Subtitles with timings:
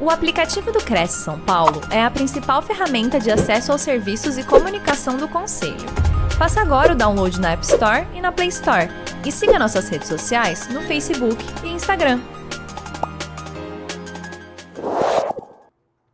[0.00, 4.46] O aplicativo do Cresce São Paulo é a principal ferramenta de acesso aos serviços e
[4.46, 5.74] comunicação do Conselho.
[6.38, 8.86] Faça agora o download na App Store e na Play Store.
[9.26, 12.20] E siga nossas redes sociais no Facebook e Instagram.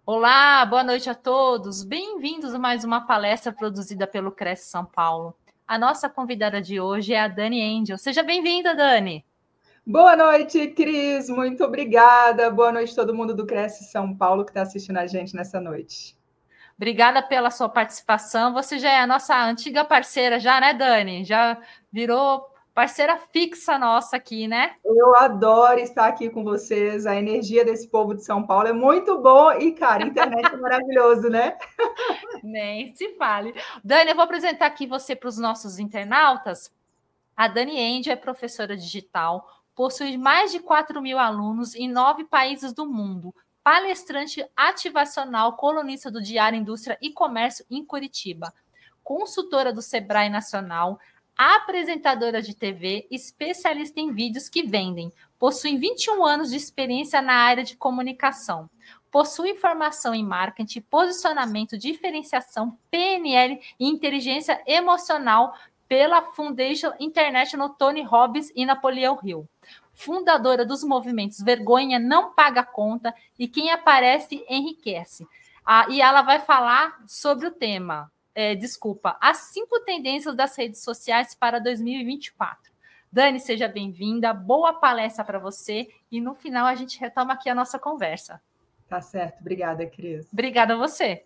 [0.06, 1.84] Olá, boa noite a todos.
[1.84, 5.36] Bem-vindos a mais uma palestra produzida pelo Cresce São Paulo.
[5.68, 7.98] A nossa convidada de hoje é a Dani Angel.
[7.98, 9.22] Seja bem-vinda, Dani.
[9.86, 11.28] Boa noite, Cris.
[11.28, 12.50] Muito obrigada.
[12.50, 16.16] Boa noite todo mundo do Cresce São Paulo que está assistindo a gente nessa noite.
[16.74, 18.54] Obrigada pela sua participação.
[18.54, 21.22] Você já é a nossa antiga parceira, já, né, Dani?
[21.22, 21.60] Já
[21.92, 24.74] virou parceira fixa nossa aqui, né?
[24.82, 27.04] Eu adoro estar aqui com vocês.
[27.04, 30.56] A energia desse povo de São Paulo é muito bom e, cara, a internet é
[30.56, 31.58] maravilhoso, né?
[32.42, 33.54] Nem se fale.
[33.84, 36.72] Dani, eu vou apresentar aqui você para os nossos internautas.
[37.36, 42.72] A Dani End é professora digital, possui mais de 4 mil alunos em nove países
[42.72, 48.52] do mundo, palestrante ativacional, colunista do Diário Indústria e Comércio em Curitiba,
[49.02, 50.98] consultora do Sebrae Nacional,
[51.36, 55.12] apresentadora de TV, especialista em vídeos que vendem.
[55.38, 58.70] Possui 21 anos de experiência na área de comunicação.
[59.10, 65.54] Possui formação em marketing, posicionamento, diferenciação, PNL e inteligência emocional
[65.88, 69.48] pela Foundation International Tony Robbins e Napoleão Hill
[69.94, 75.26] fundadora dos movimentos Vergonha Não Paga Conta e Quem Aparece Enriquece.
[75.64, 80.82] Ah, e ela vai falar sobre o tema, é, desculpa, as cinco tendências das redes
[80.82, 82.72] sociais para 2024.
[83.10, 87.54] Dani, seja bem-vinda, boa palestra para você e no final a gente retoma aqui a
[87.54, 88.42] nossa conversa.
[88.88, 90.28] Tá certo, obrigada, Cris.
[90.32, 91.24] Obrigada a você.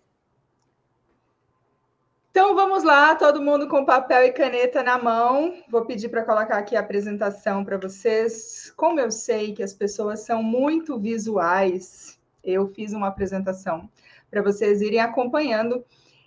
[2.31, 5.55] Então vamos lá, todo mundo com papel e caneta na mão.
[5.67, 8.71] Vou pedir para colocar aqui a apresentação para vocês.
[8.77, 13.89] Como eu sei que as pessoas são muito visuais, eu fiz uma apresentação
[14.29, 15.83] para vocês irem acompanhando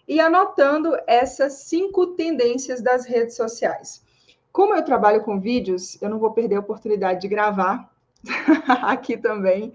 [0.09, 4.05] e anotando essas cinco tendências das redes sociais.
[4.51, 7.89] Como eu trabalho com vídeos, eu não vou perder a oportunidade de gravar
[8.83, 9.73] aqui também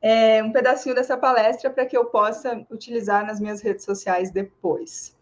[0.00, 5.15] é, um pedacinho dessa palestra para que eu possa utilizar nas minhas redes sociais depois.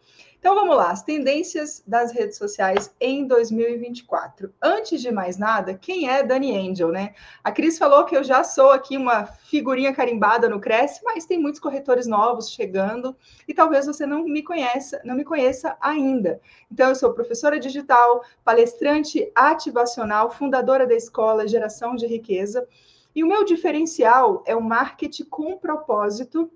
[0.45, 4.53] Então vamos lá, as tendências das redes sociais em 2024.
[4.61, 7.15] Antes de mais nada, quem é Dani Angel, né?
[7.43, 11.41] A Cris falou que eu já sou aqui uma figurinha carimbada no Cresce, mas tem
[11.41, 13.17] muitos corretores novos chegando
[13.49, 16.39] e talvez você não me conheça, não me conheça ainda.
[16.71, 22.69] Então eu sou professora digital, palestrante ativacional, fundadora da escola Geração de Riqueza.
[23.15, 26.53] E o meu diferencial é o marketing com propósito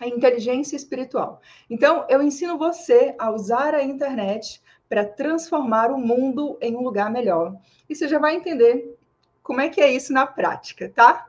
[0.00, 1.40] a inteligência espiritual.
[1.68, 7.10] Então, eu ensino você a usar a internet para transformar o mundo em um lugar
[7.10, 7.54] melhor.
[7.88, 8.96] E você já vai entender
[9.42, 11.26] como é que é isso na prática, tá?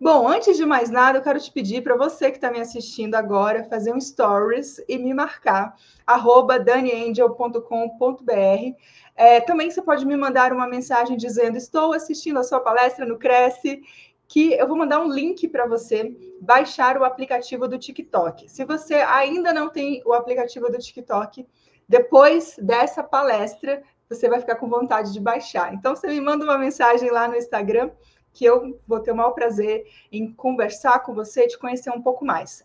[0.00, 3.16] Bom, antes de mais nada, eu quero te pedir para você que está me assistindo
[3.16, 5.74] agora fazer um stories e me marcar,
[6.06, 8.76] arroba daniangel.com.br.
[9.16, 13.18] É, também você pode me mandar uma mensagem dizendo: Estou assistindo a sua palestra no
[13.18, 13.82] Cresce
[14.28, 18.46] que eu vou mandar um link para você baixar o aplicativo do TikTok.
[18.48, 21.46] Se você ainda não tem o aplicativo do TikTok,
[21.88, 25.72] depois dessa palestra, você vai ficar com vontade de baixar.
[25.72, 27.90] Então, você me manda uma mensagem lá no Instagram,
[28.34, 32.02] que eu vou ter o maior prazer em conversar com você e te conhecer um
[32.02, 32.62] pouco mais.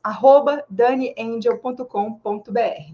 [0.69, 2.93] Daniangel.com.br.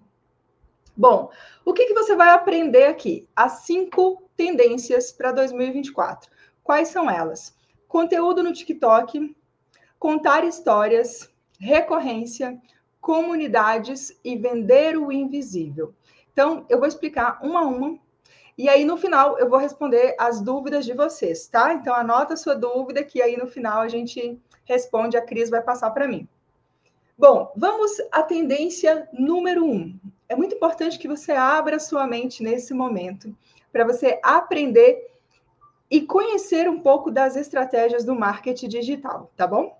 [0.96, 1.32] Bom,
[1.66, 3.28] o que, que você vai aprender aqui?
[3.36, 6.30] As cinco tendências para 2024.
[6.64, 7.58] Quais são elas?
[7.90, 9.36] Conteúdo no TikTok,
[10.00, 11.30] contar histórias,
[11.60, 12.58] recorrência,
[13.02, 15.94] comunidades e vender o invisível.
[16.32, 18.00] Então, eu vou explicar uma a uma
[18.60, 21.74] e aí no final eu vou responder as dúvidas de vocês, tá?
[21.74, 25.62] Então anota a sua dúvida que aí no final a gente responde, a Cris vai
[25.62, 26.28] passar para mim.
[27.18, 29.98] Bom, vamos à tendência número um.
[30.28, 33.34] É muito importante que você abra sua mente nesse momento
[33.72, 35.09] para você aprender
[35.90, 39.78] e conhecer um pouco das estratégias do marketing digital, tá bom?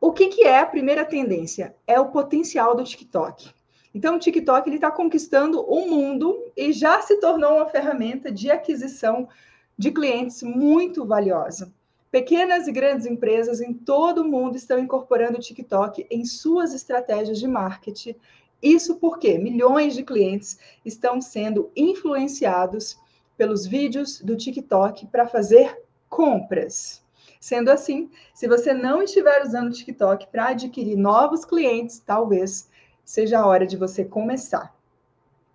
[0.00, 1.74] O que, que é a primeira tendência?
[1.86, 3.52] É o potencial do TikTok.
[3.94, 9.28] Então, o TikTok está conquistando o mundo e já se tornou uma ferramenta de aquisição
[9.76, 11.72] de clientes muito valiosa.
[12.10, 17.38] Pequenas e grandes empresas em todo o mundo estão incorporando o TikTok em suas estratégias
[17.38, 18.14] de marketing.
[18.62, 22.98] Isso porque milhões de clientes estão sendo influenciados
[23.38, 27.02] pelos vídeos do TikTok para fazer compras.
[27.40, 32.68] Sendo assim, se você não estiver usando o TikTok para adquirir novos clientes, talvez
[33.04, 34.76] seja a hora de você começar.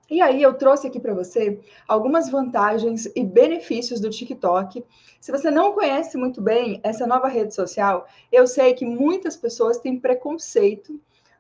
[0.10, 4.86] E aí eu trouxe aqui para você algumas vantagens e benefícios do TikTok.
[5.20, 9.80] Se você não conhece muito bem essa nova rede social, eu sei que muitas pessoas
[9.80, 11.00] têm preconceito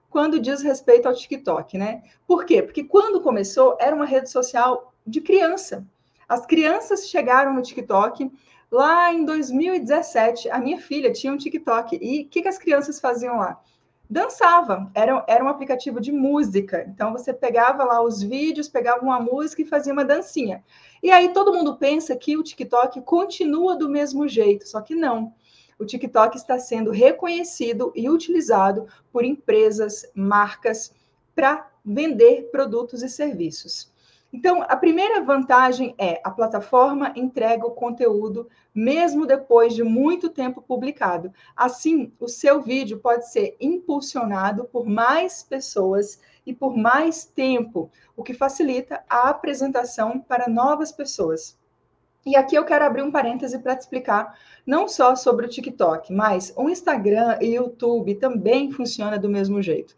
[0.09, 2.03] quando diz respeito ao TikTok, né?
[2.27, 2.61] Por quê?
[2.61, 5.85] Porque quando começou era uma rede social de criança.
[6.27, 8.31] As crianças chegaram no TikTok
[8.71, 10.49] lá em 2017.
[10.49, 13.59] A minha filha tinha um TikTok e o que, que as crianças faziam lá?
[14.13, 14.91] dançava.
[14.93, 16.85] Era, era um aplicativo de música.
[16.87, 20.63] Então você pegava lá os vídeos, pegava uma música e fazia uma dancinha.
[21.01, 25.33] E aí todo mundo pensa que o TikTok continua do mesmo jeito, só que não.
[25.79, 30.93] O TikTok está sendo reconhecido e utilizado por empresas, marcas
[31.35, 33.91] para vender produtos e serviços.
[34.33, 40.59] Então, a primeira vantagem é a plataforma entrega o conteúdo mesmo depois de muito tempo
[40.59, 41.31] publicado.
[41.55, 48.23] Assim, o seu vídeo pode ser impulsionado por mais pessoas e por mais tempo, o
[48.23, 51.55] que facilita a apresentação para novas pessoas.
[52.25, 54.35] E aqui eu quero abrir um parêntese para te explicar
[54.65, 59.61] não só sobre o TikTok, mas o Instagram e o YouTube também funciona do mesmo
[59.61, 59.95] jeito.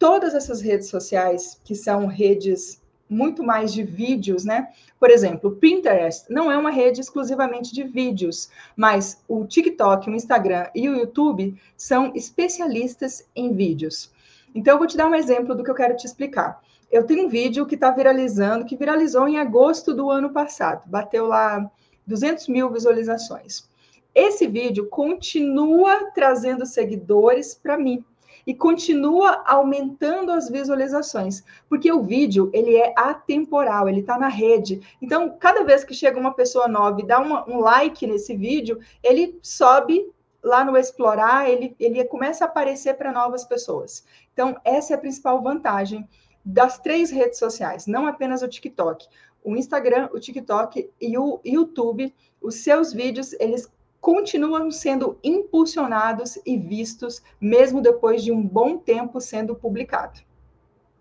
[0.00, 4.68] Todas essas redes sociais, que são redes muito mais de vídeos, né?
[4.98, 10.66] Por exemplo, Pinterest não é uma rede exclusivamente de vídeos, mas o TikTok, o Instagram
[10.74, 14.12] e o YouTube são especialistas em vídeos.
[14.54, 16.60] Então, eu vou te dar um exemplo do que eu quero te explicar.
[16.90, 21.26] Eu tenho um vídeo que está viralizando, que viralizou em agosto do ano passado, bateu
[21.26, 21.70] lá
[22.06, 23.68] 200 mil visualizações.
[24.14, 28.02] Esse vídeo continua trazendo seguidores para mim
[28.46, 34.80] e continua aumentando as visualizações, porque o vídeo ele é atemporal, ele está na rede.
[35.00, 38.78] Então, cada vez que chega uma pessoa nova e dá uma, um like nesse vídeo,
[39.02, 40.10] ele sobe
[40.42, 44.04] lá no explorar, ele, ele começa a aparecer para novas pessoas.
[44.32, 46.08] Então, essa é a principal vantagem
[46.44, 49.06] das três redes sociais, não apenas o TikTok.
[49.44, 53.70] O Instagram, o TikTok e o YouTube, os seus vídeos, eles
[54.00, 60.20] continuam sendo impulsionados e vistos, mesmo depois de um bom tempo sendo publicado.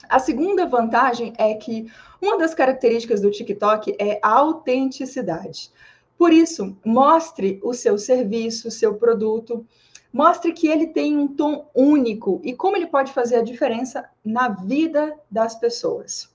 [0.09, 1.91] A segunda vantagem é que
[2.21, 5.71] uma das características do TikTok é a autenticidade.
[6.17, 9.65] Por isso, mostre o seu serviço, o seu produto,
[10.11, 14.49] mostre que ele tem um tom único e como ele pode fazer a diferença na
[14.49, 16.29] vida das pessoas.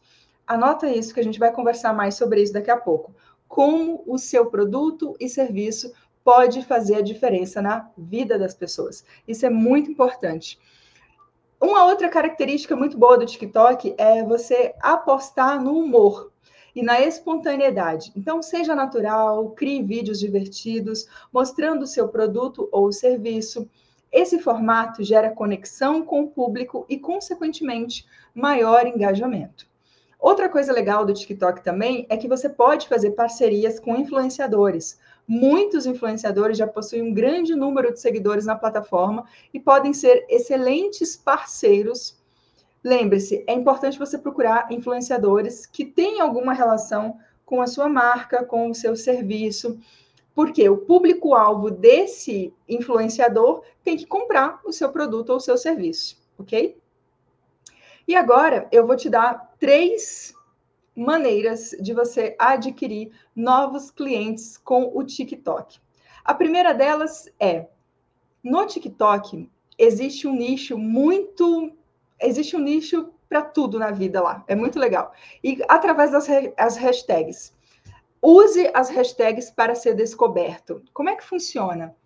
[0.46, 3.14] Anota isso que a gente vai conversar mais sobre isso daqui a pouco.
[3.48, 5.92] Como o seu produto e serviço
[6.24, 9.04] pode fazer a diferença na vida das pessoas.
[9.26, 10.58] Isso é muito importante.
[11.60, 16.32] Uma outra característica muito boa do TikTok é você apostar no humor
[16.74, 18.12] e na espontaneidade.
[18.16, 23.68] Então, seja natural, crie vídeos divertidos, mostrando o seu produto ou serviço.
[24.10, 29.66] Esse formato gera conexão com o público e, consequentemente, maior engajamento.
[30.18, 34.98] Outra coisa legal do TikTok também é que você pode fazer parcerias com influenciadores.
[35.34, 41.16] Muitos influenciadores já possuem um grande número de seguidores na plataforma e podem ser excelentes
[41.16, 42.20] parceiros.
[42.84, 48.68] Lembre-se, é importante você procurar influenciadores que têm alguma relação com a sua marca, com
[48.68, 49.80] o seu serviço,
[50.34, 56.22] porque o público-alvo desse influenciador tem que comprar o seu produto ou o seu serviço,
[56.38, 56.76] ok?
[58.06, 60.34] E agora eu vou te dar três
[60.96, 65.80] maneiras de você adquirir novos clientes com o TikTok.
[66.24, 67.66] A primeira delas é:
[68.42, 71.72] no TikTok existe um nicho muito.
[72.20, 74.44] Existe um nicho para tudo na vida lá.
[74.46, 75.12] É muito legal.
[75.42, 77.54] E através das as hashtags.
[78.20, 80.82] Use as hashtags para ser descoberto.
[80.92, 81.96] Como é que funciona?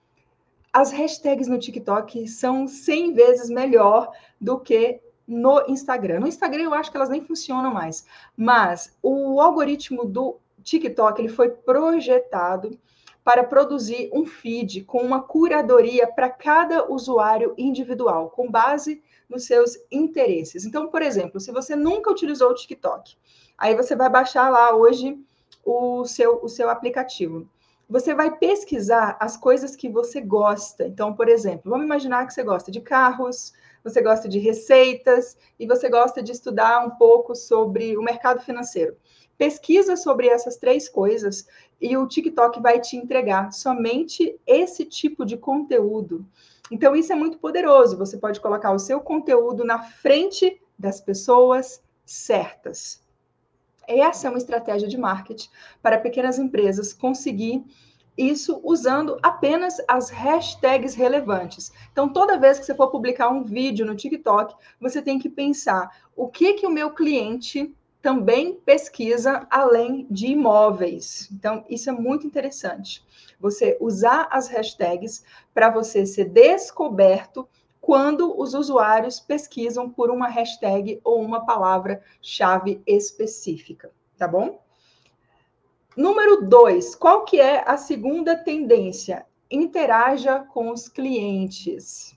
[0.73, 6.21] As hashtags no TikTok são 100 vezes melhor do que no Instagram.
[6.21, 8.07] No Instagram eu acho que elas nem funcionam mais,
[8.37, 12.79] mas o algoritmo do TikTok ele foi projetado
[13.27, 19.77] para produzir um feed com uma curadoria para cada usuário individual, com base nos seus
[19.91, 20.65] interesses.
[20.65, 23.17] Então, por exemplo, se você nunca utilizou o TikTok,
[23.59, 25.19] aí você vai baixar lá hoje
[25.65, 27.49] o seu, o seu aplicativo.
[27.89, 30.87] Você vai pesquisar as coisas que você gosta.
[30.87, 33.53] Então, por exemplo, vamos imaginar que você gosta de carros,
[33.87, 38.97] você gosta de receitas e você gosta de estudar um pouco sobre o mercado financeiro.
[39.39, 41.47] Pesquisa sobre essas três coisas
[41.81, 46.27] e o TikTok vai te entregar somente esse tipo de conteúdo.
[46.69, 47.97] Então, isso é muito poderoso.
[47.97, 53.01] Você pode colocar o seu conteúdo na frente das pessoas certas.
[53.87, 55.49] Essa é uma estratégia de marketing
[55.81, 57.65] para pequenas empresas conseguir
[58.17, 61.73] isso usando apenas as hashtags relevantes.
[61.93, 65.91] Então, toda vez que você for publicar um vídeo no TikTok, você tem que pensar
[66.15, 71.29] o que que o meu cliente também pesquisa além de imóveis.
[71.33, 73.05] Então, isso é muito interessante.
[73.41, 77.49] Você usar as hashtags para você ser descoberto
[77.81, 84.61] quando os usuários pesquisam por uma hashtag ou uma palavra-chave específica, tá bom?
[85.97, 89.25] Número dois, qual que é a segunda tendência?
[89.51, 92.15] Interaja com os clientes.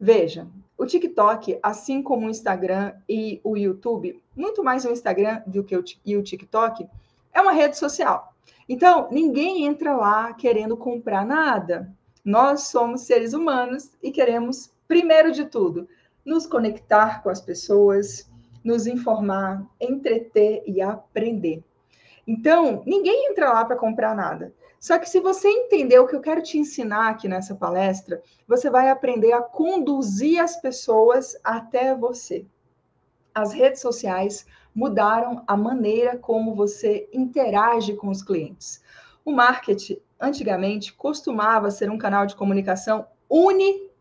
[0.00, 5.62] Veja, o TikTok, assim como o Instagram e o YouTube, muito mais o Instagram do
[5.62, 6.88] que o, e o TikTok,
[7.32, 8.34] é uma rede social.
[8.68, 11.94] Então, ninguém entra lá querendo comprar nada.
[12.24, 15.88] Nós somos seres humanos e queremos, primeiro de tudo,
[16.24, 18.28] nos conectar com as pessoas,
[18.64, 21.62] nos informar, entreter e aprender.
[22.26, 24.52] Então, ninguém entra lá para comprar nada.
[24.80, 28.68] Só que se você entender o que eu quero te ensinar aqui nessa palestra, você
[28.68, 32.44] vai aprender a conduzir as pessoas até você.
[33.34, 38.82] As redes sociais mudaram a maneira como você interage com os clientes.
[39.24, 43.06] O marketing, antigamente, costumava ser um canal de comunicação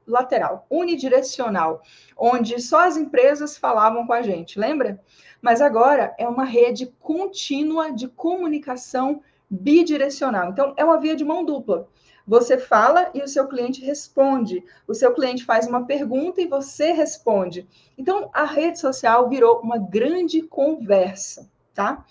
[0.07, 1.81] unilateral, unidirecional,
[2.17, 4.99] onde só as empresas falavam com a gente, lembra?
[5.41, 10.49] Mas agora é uma rede contínua de comunicação bidirecional.
[10.49, 11.87] Então, é uma via de mão dupla.
[12.25, 14.63] Você fala e o seu cliente responde.
[14.87, 17.67] O seu cliente faz uma pergunta e você responde.
[17.97, 22.05] Então, a rede social virou uma grande conversa, tá?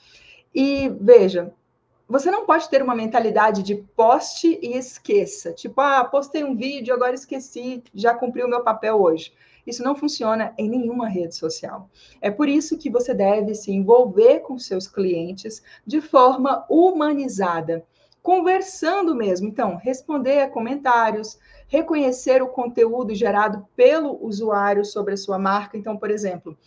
[0.55, 1.55] E veja,
[2.13, 5.51] você não pode ter uma mentalidade de poste e esqueça.
[5.51, 9.33] Tipo, ah, postei um vídeo, agora esqueci, já cumpri o meu papel hoje.
[9.67, 11.89] Isso não funciona em nenhuma rede social.
[12.21, 17.83] É por isso que você deve se envolver com seus clientes de forma humanizada,
[18.23, 19.49] conversando mesmo.
[19.49, 25.79] Então, responder a comentários, reconhecer o conteúdo gerado pelo usuário sobre a sua marca.
[25.79, 26.59] Então, por exemplo,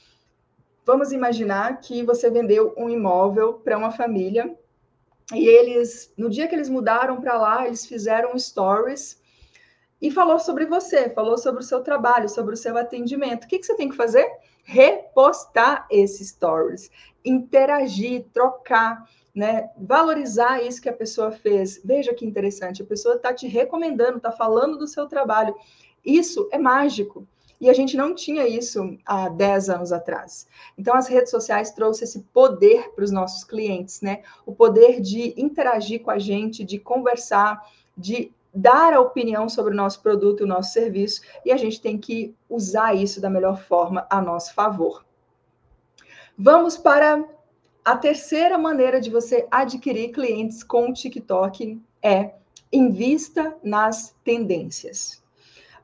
[0.83, 4.57] vamos imaginar que você vendeu um imóvel para uma família
[5.33, 9.19] e eles, no dia que eles mudaram para lá, eles fizeram stories
[10.01, 13.45] e falou sobre você, falou sobre o seu trabalho, sobre o seu atendimento.
[13.45, 14.29] O que, que você tem que fazer?
[14.63, 16.91] Repostar esses stories,
[17.23, 19.03] interagir, trocar,
[19.33, 19.69] né?
[19.77, 21.81] Valorizar isso que a pessoa fez.
[21.83, 25.55] Veja que interessante, a pessoa está te recomendando, está falando do seu trabalho.
[26.03, 27.27] Isso é mágico.
[27.59, 30.47] E a gente não tinha isso há 10 anos atrás.
[30.77, 34.23] Então, as redes sociais trouxeram esse poder para os nossos clientes, né?
[34.45, 37.65] O poder de interagir com a gente, de conversar,
[37.97, 41.97] de dar a opinião sobre o nosso produto o nosso serviço, e a gente tem
[41.97, 45.05] que usar isso da melhor forma a nosso favor.
[46.37, 47.23] Vamos para
[47.83, 52.33] a terceira maneira de você adquirir clientes com o TikTok é
[52.71, 55.23] invista nas tendências.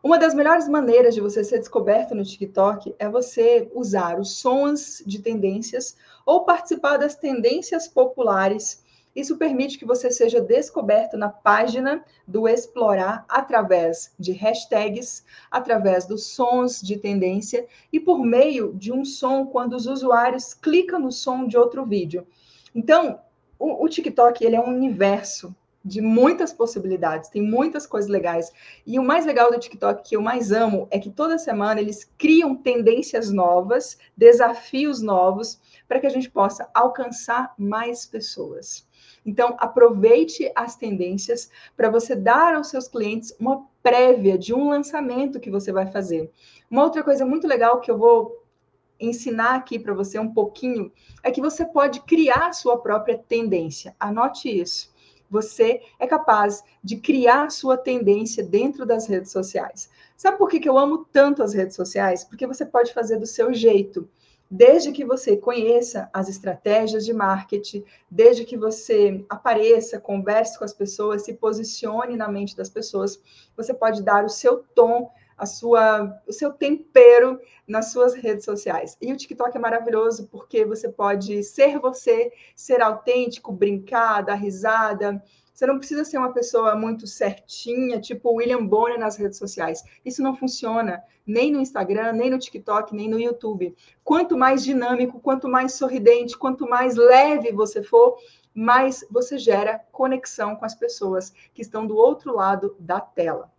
[0.03, 5.03] Uma das melhores maneiras de você ser descoberto no TikTok é você usar os sons
[5.05, 8.83] de tendências ou participar das tendências populares
[9.15, 16.27] isso permite que você seja descoberto na página do Explorar através de hashtags, através dos
[16.27, 21.45] sons de tendência e por meio de um som quando os usuários clicam no som
[21.45, 22.25] de outro vídeo.
[22.73, 23.19] Então,
[23.59, 28.51] o, o TikTok ele é um universo de muitas possibilidades, tem muitas coisas legais.
[28.85, 32.09] E o mais legal do TikTok, que eu mais amo, é que toda semana eles
[32.17, 38.87] criam tendências novas, desafios novos, para que a gente possa alcançar mais pessoas.
[39.25, 45.39] Então, aproveite as tendências para você dar aos seus clientes uma prévia de um lançamento
[45.39, 46.31] que você vai fazer.
[46.69, 48.41] Uma outra coisa muito legal que eu vou
[48.99, 50.91] ensinar aqui para você um pouquinho
[51.23, 53.95] é que você pode criar a sua própria tendência.
[53.99, 54.91] Anote isso.
[55.31, 59.89] Você é capaz de criar sua tendência dentro das redes sociais.
[60.17, 62.25] Sabe por que, que eu amo tanto as redes sociais?
[62.25, 64.07] Porque você pode fazer do seu jeito
[64.51, 70.73] desde que você conheça as estratégias de marketing, desde que você apareça, converse com as
[70.73, 73.17] pessoas, se posicione na mente das pessoas,
[73.55, 75.09] você pode dar o seu tom,
[75.41, 78.95] a sua, o seu tempero nas suas redes sociais.
[79.01, 85.19] E o TikTok é maravilhoso porque você pode ser você, ser autêntico, brincar, dar risada,
[85.51, 89.83] você não precisa ser uma pessoa muito certinha, tipo William Bonner nas redes sociais.
[90.05, 93.75] Isso não funciona nem no Instagram, nem no TikTok, nem no YouTube.
[94.03, 98.15] Quanto mais dinâmico, quanto mais sorridente, quanto mais leve você for,
[98.53, 103.51] mais você gera conexão com as pessoas que estão do outro lado da tela.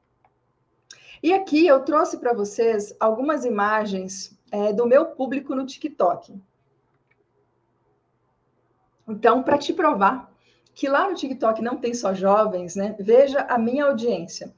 [1.22, 6.34] E aqui eu trouxe para vocês algumas imagens é, do meu público no TikTok.
[9.08, 10.32] Então, para te provar
[10.74, 12.96] que lá no TikTok não tem só jovens, né?
[12.98, 14.54] Veja a minha audiência.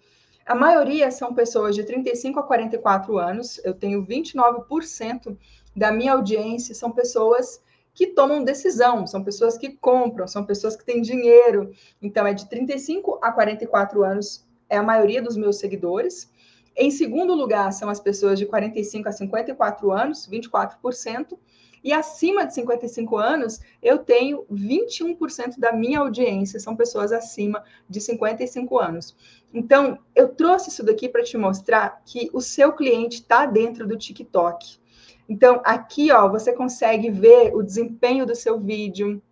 [0.47, 3.61] A maioria são pessoas de 35 a 44 anos.
[3.65, 5.37] Eu tenho 29%
[5.75, 10.85] da minha audiência são pessoas que tomam decisão, são pessoas que compram, são pessoas que
[10.85, 11.73] têm dinheiro.
[12.03, 16.31] Então, é de 35 a 44 anos, é a maioria dos meus seguidores.
[16.77, 21.39] Em segundo lugar, são as pessoas de 45 a 54 anos, 24%.
[21.85, 28.01] E acima de 55 anos, eu tenho 21% da minha audiência, são pessoas acima de
[28.01, 29.15] 55 anos.
[29.53, 33.99] Então, eu trouxe isso daqui para te mostrar que o seu cliente está dentro do
[33.99, 34.79] TikTok.
[35.29, 39.23] Então, aqui, ó, você consegue ver o desempenho do seu vídeo,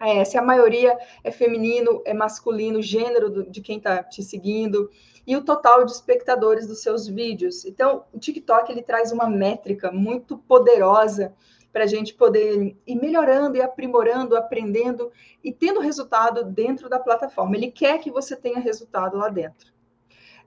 [0.00, 4.90] é, se a maioria é feminino, é masculino, gênero do, de quem está te seguindo,
[5.26, 7.64] e o total de espectadores dos seus vídeos.
[7.64, 11.34] Então, o TikTok ele traz uma métrica muito poderosa
[11.72, 15.12] para a gente poder ir melhorando e aprimorando, aprendendo
[15.42, 17.56] e tendo resultado dentro da plataforma.
[17.56, 19.72] Ele quer que você tenha resultado lá dentro.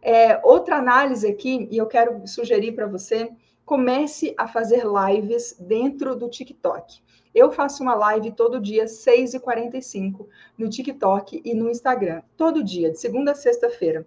[0.01, 3.31] É, outra análise aqui, e eu quero sugerir para você,
[3.63, 7.01] comece a fazer lives dentro do TikTok.
[7.33, 10.27] Eu faço uma live todo dia, 6h45,
[10.57, 12.21] no TikTok e no Instagram.
[12.37, 14.05] Todo dia, de segunda a sexta-feira.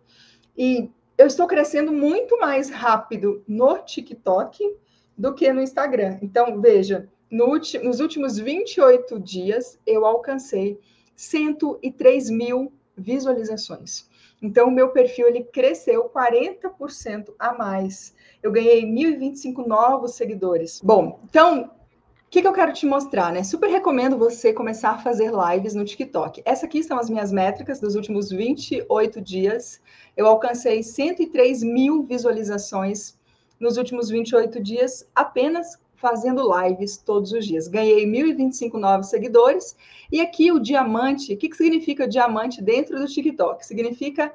[0.56, 4.76] E eu estou crescendo muito mais rápido no TikTok
[5.16, 6.18] do que no Instagram.
[6.22, 10.78] Então, veja, no nos últimos 28 dias, eu alcancei
[11.14, 14.08] 103 mil visualizações.
[14.40, 18.14] Então, o meu perfil ele cresceu 40% a mais.
[18.42, 20.80] Eu ganhei 1.025 novos seguidores.
[20.82, 21.70] Bom, então,
[22.26, 23.44] o que, que, eu quero te mostrar, né?
[23.44, 26.42] Super recomendo você começar a fazer lives no TikTok.
[26.44, 29.80] Essa aqui são as minhas métricas dos últimos 28 dias.
[30.16, 33.16] Eu alcancei 103 mil visualizações
[33.60, 37.68] nos últimos 28 dias apenas fazendo lives todos os dias.
[37.68, 39.76] Ganhei 1.025 novos seguidores.
[40.10, 43.64] E aqui o diamante, o que, que significa diamante dentro do TikTok?
[43.64, 44.34] Significa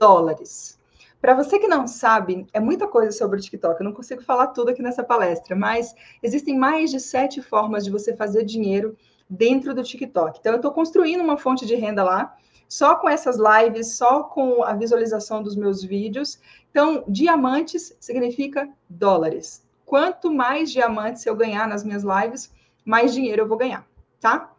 [0.00, 0.78] dólares.
[1.24, 3.80] Para você que não sabe, é muita coisa sobre o TikTok.
[3.80, 7.90] Eu não consigo falar tudo aqui nessa palestra, mas existem mais de sete formas de
[7.90, 8.94] você fazer dinheiro
[9.26, 10.38] dentro do TikTok.
[10.38, 12.36] Então, eu estou construindo uma fonte de renda lá,
[12.68, 16.38] só com essas lives, só com a visualização dos meus vídeos.
[16.70, 22.52] Então, diamantes significa dólares quanto mais diamantes eu ganhar nas minhas lives,
[22.84, 23.88] mais dinheiro eu vou ganhar,
[24.20, 24.52] tá?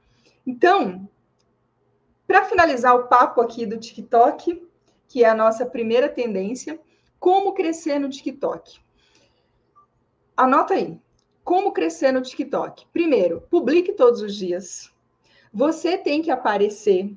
[0.43, 1.07] Então,
[2.25, 4.65] para finalizar o papo aqui do TikTok,
[5.15, 6.77] que é a nossa primeira tendência,
[7.17, 8.81] como crescer no TikTok?
[10.35, 10.99] Anota aí.
[11.41, 12.85] Como crescer no TikTok?
[12.91, 14.91] Primeiro, publique todos os dias.
[15.53, 17.15] Você tem que aparecer.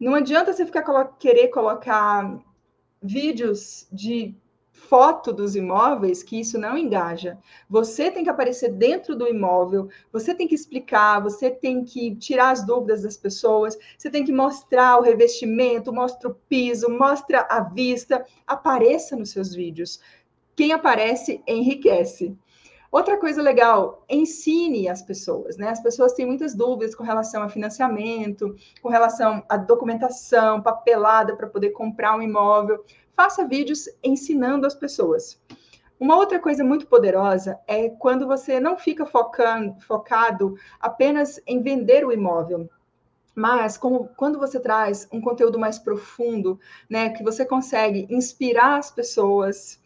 [0.00, 0.82] Não adianta você ficar
[1.20, 2.36] querer colocar
[3.00, 4.34] vídeos de
[4.88, 7.38] foto dos imóveis que isso não engaja.
[7.68, 12.50] Você tem que aparecer dentro do imóvel, você tem que explicar, você tem que tirar
[12.50, 17.60] as dúvidas das pessoas, você tem que mostrar o revestimento, mostra o piso, mostra a
[17.60, 20.00] vista, apareça nos seus vídeos.
[20.54, 22.34] Quem aparece enriquece.
[22.90, 25.68] Outra coisa legal, ensine as pessoas, né?
[25.70, 31.48] As pessoas têm muitas dúvidas com relação a financiamento, com relação à documentação, papelada para
[31.48, 32.84] poder comprar um imóvel
[33.16, 35.40] faça vídeos ensinando as pessoas.
[35.98, 42.04] Uma outra coisa muito poderosa é quando você não fica focando, focado apenas em vender
[42.04, 42.68] o imóvel,
[43.34, 48.90] mas como, quando você traz um conteúdo mais profundo, né, que você consegue inspirar as
[48.90, 49.80] pessoas,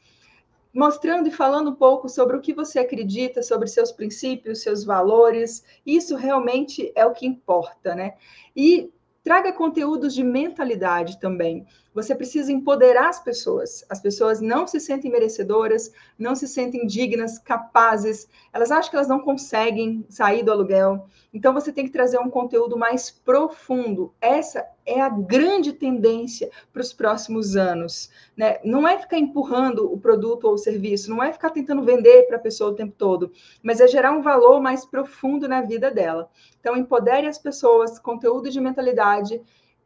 [0.72, 5.64] mostrando e falando um pouco sobre o que você acredita, sobre seus princípios, seus valores,
[5.84, 8.14] isso realmente é o que importa, né?
[8.54, 8.90] E
[9.22, 11.66] traga conteúdos de mentalidade também.
[11.92, 13.84] Você precisa empoderar as pessoas.
[13.88, 18.28] As pessoas não se sentem merecedoras, não se sentem dignas, capazes.
[18.52, 21.06] Elas acham que elas não conseguem sair do aluguel.
[21.32, 24.12] Então você tem que trazer um conteúdo mais profundo.
[24.20, 28.10] Essa é a grande tendência para os próximos anos.
[28.36, 28.58] Né?
[28.64, 32.36] Não é ficar empurrando o produto ou o serviço, não é ficar tentando vender para
[32.36, 36.28] a pessoa o tempo todo, mas é gerar um valor mais profundo na vida dela.
[36.60, 39.40] Então, empodere as pessoas, conteúdo de mentalidade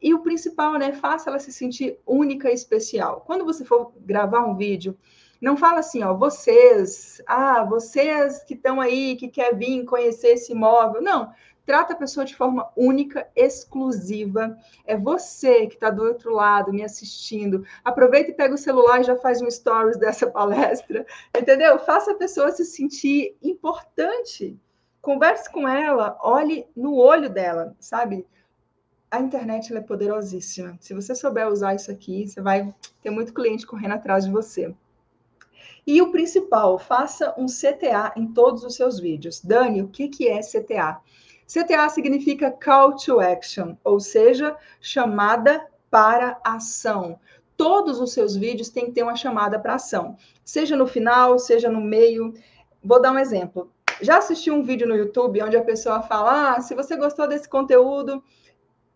[0.04, 0.92] e o principal, né?
[0.92, 3.22] Faça ela se sentir única e especial.
[3.26, 4.94] Quando você for gravar um vídeo,
[5.40, 10.52] não fala assim, ó, vocês, ah, vocês que estão aí, que quer vir conhecer esse
[10.52, 11.00] imóvel.
[11.00, 11.32] Não,
[11.64, 14.54] trata a pessoa de forma única, exclusiva.
[14.84, 17.64] É você que está do outro lado me assistindo.
[17.82, 21.78] Aproveita e pega o celular e já faz um stories dessa palestra, entendeu?
[21.78, 24.60] Faça a pessoa se sentir importante.
[25.00, 28.26] Converse com ela, olhe no olho dela, sabe?
[29.14, 30.76] A internet é poderosíssima.
[30.80, 34.74] Se você souber usar isso aqui, você vai ter muito cliente correndo atrás de você.
[35.86, 39.40] E o principal, faça um CTA em todos os seus vídeos.
[39.40, 41.00] Dani, o que, que é CTA?
[41.46, 47.20] CTA significa Call to Action, ou seja, chamada para ação.
[47.56, 51.70] Todos os seus vídeos têm que ter uma chamada para ação, seja no final, seja
[51.70, 52.34] no meio.
[52.82, 53.70] Vou dar um exemplo.
[54.00, 57.48] Já assisti um vídeo no YouTube onde a pessoa fala: ah, se você gostou desse
[57.48, 58.24] conteúdo,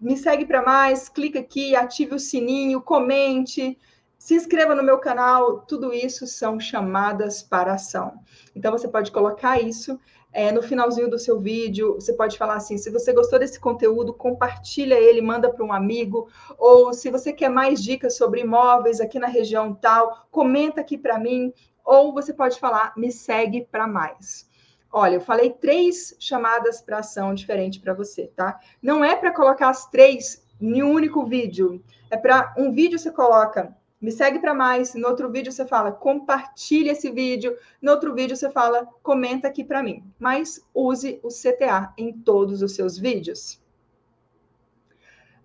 [0.01, 3.79] me segue para mais, clica aqui, ative o sininho, comente,
[4.19, 5.61] se inscreva no meu canal.
[5.61, 8.21] Tudo isso são chamadas para ação.
[8.55, 9.99] Então você pode colocar isso
[10.33, 14.13] é, no finalzinho do seu vídeo, você pode falar assim: se você gostou desse conteúdo,
[14.13, 19.19] compartilha ele, manda para um amigo, ou se você quer mais dicas sobre imóveis aqui
[19.19, 21.53] na região tal, comenta aqui para mim,
[21.85, 24.48] ou você pode falar: me segue para mais.
[24.91, 28.59] Olha, eu falei três chamadas para ação diferente para você, tá?
[28.83, 31.83] Não é para colocar as três em um único vídeo.
[32.11, 34.95] É para um vídeo você coloca me segue para mais.
[34.95, 37.57] No outro vídeo você fala, compartilhe esse vídeo.
[37.83, 40.05] No outro vídeo você fala, comenta aqui para mim.
[40.19, 43.61] Mas use o CTA em todos os seus vídeos.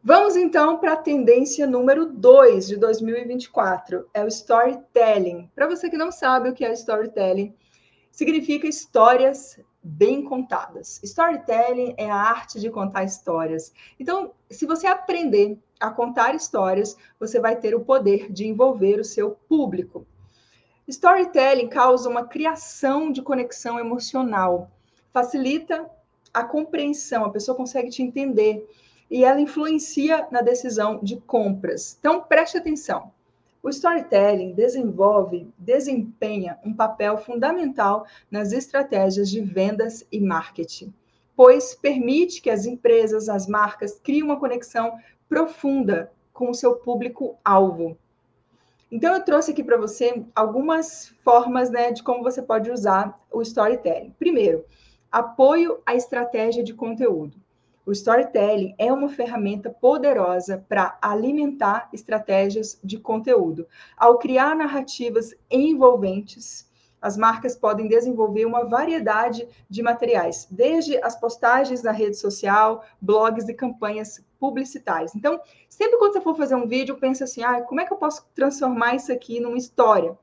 [0.04, 5.50] Vamos então para a tendência número 2 de 2024, é o storytelling.
[5.56, 7.56] Para você que não sabe o que é storytelling,
[8.14, 11.02] significa histórias bem contadas.
[11.04, 13.74] Storytelling é a arte de contar histórias.
[14.00, 19.04] Então, se você aprender a contar histórias, você vai ter o poder de envolver o
[19.04, 20.06] seu público.
[20.88, 24.72] Storytelling causa uma criação de conexão emocional,
[25.12, 25.90] facilita
[26.34, 28.70] a compreensão, a pessoa consegue te entender
[29.10, 31.98] e ela influencia na decisão de compras.
[32.00, 33.12] Então, preste atenção.
[33.64, 40.94] O storytelling desenvolve, desempenha um papel fundamental nas estratégias de vendas e marketing,
[41.34, 45.00] pois permite que as empresas, as marcas criem uma conexão
[45.30, 47.98] profunda com o seu público-alvo.
[48.92, 53.42] Então, eu trouxe aqui para você algumas formas né, de como você pode usar o
[53.42, 54.14] storytelling.
[54.20, 54.66] Primeiro,
[55.10, 57.43] apoio à estratégia de conteúdo.
[57.86, 63.68] O storytelling é uma ferramenta poderosa para alimentar estratégias de conteúdo.
[63.98, 66.66] Ao criar narrativas envolventes,
[67.02, 73.50] as marcas podem desenvolver uma variedade de materiais, desde as postagens na rede social, blogs
[73.50, 75.14] e campanhas publicitárias.
[75.14, 77.98] Então, sempre quando você for fazer um vídeo, pensa assim: ah, como é que eu
[77.98, 80.18] posso transformar isso aqui numa história?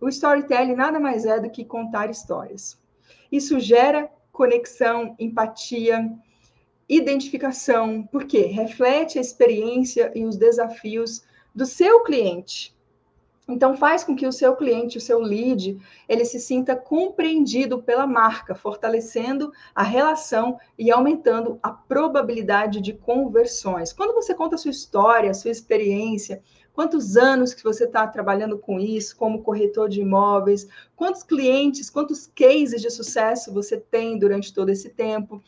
[0.00, 2.76] O storytelling nada mais é do que contar histórias.
[3.30, 6.12] Isso gera conexão, empatia,
[6.88, 11.22] identificação, porque reflete a experiência e os desafios
[11.54, 12.74] do seu cliente.
[13.46, 18.06] Então faz com que o seu cliente, o seu lead, ele se sinta compreendido pela
[18.06, 23.92] marca, fortalecendo a relação e aumentando a probabilidade de conversões.
[23.92, 26.42] Quando você conta a sua história, a sua experiência,
[26.72, 30.66] quantos anos que você está trabalhando com isso, como corretor de imóveis,
[30.96, 35.42] quantos clientes, quantos cases de sucesso você tem durante todo esse tempo,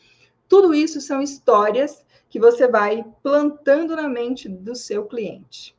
[0.47, 5.75] tudo isso são histórias que você vai plantando na mente do seu cliente.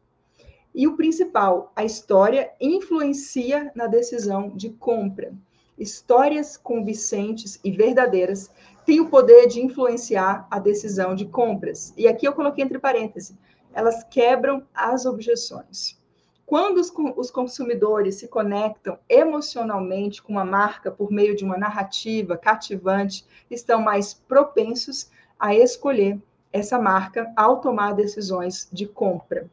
[0.74, 5.35] E o principal, a história influencia na decisão de compra.
[5.76, 8.50] Histórias convincentes e verdadeiras
[8.85, 11.92] têm o poder de influenciar a decisão de compras.
[11.96, 13.37] E aqui eu coloquei entre parênteses,
[13.72, 15.97] elas quebram as objeções.
[16.48, 22.38] Quando os, os, consumidores se conectam emocionalmente com uma marca por meio de uma narrativa
[22.38, 26.18] cativante, estão mais propensos a escolher
[26.50, 29.46] essa marca ao tomar decisões de compra.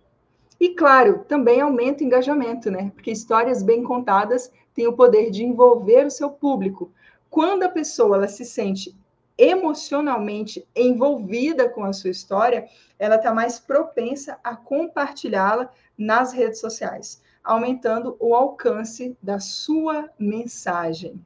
[0.58, 2.93] E claro, também aumenta o engajamento, né?
[2.95, 6.93] Porque histórias bem contadas têm o poder de envolver o seu público.
[7.29, 8.95] Quando a pessoa ela se sente
[9.38, 17.21] emocionalmente envolvida com a sua história, ela está mais propensa a compartilhá-la nas redes sociais,
[17.43, 21.23] aumentando o alcance da sua mensagem.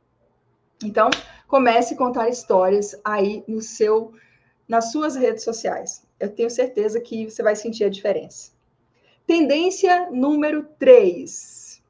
[0.84, 1.10] Então,
[1.48, 4.14] comece a contar histórias aí no seu
[4.68, 6.06] nas suas redes sociais.
[6.20, 8.52] Eu tenho certeza que você vai sentir a diferença.
[9.26, 11.82] Tendência número 3.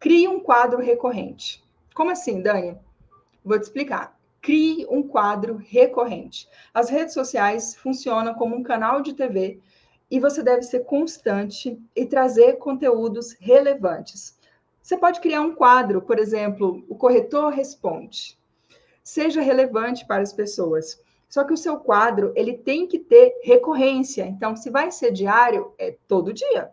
[0.00, 1.62] Crie um quadro recorrente.
[1.94, 2.78] Como assim, Dani?
[3.44, 4.18] Vou te explicar.
[4.40, 6.48] Crie um quadro recorrente.
[6.72, 9.60] As redes sociais funcionam como um canal de TV
[10.10, 14.38] e você deve ser constante e trazer conteúdos relevantes.
[14.82, 18.38] Você pode criar um quadro, por exemplo, o corretor responde.
[19.02, 20.98] Seja relevante para as pessoas.
[21.28, 24.24] Só que o seu quadro, ele tem que ter recorrência.
[24.24, 26.72] Então, se vai ser diário, é todo dia.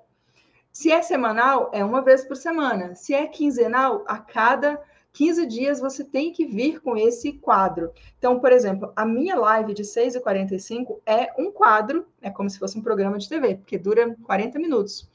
[0.71, 2.95] Se é semanal, é uma vez por semana.
[2.95, 4.81] Se é quinzenal, a cada
[5.15, 7.91] 15 dias você tem que vir com esse quadro.
[8.19, 12.77] Então, por exemplo, a minha live de 6h45 é um quadro, é como se fosse
[12.77, 15.09] um programa de TV, porque dura 40 minutos.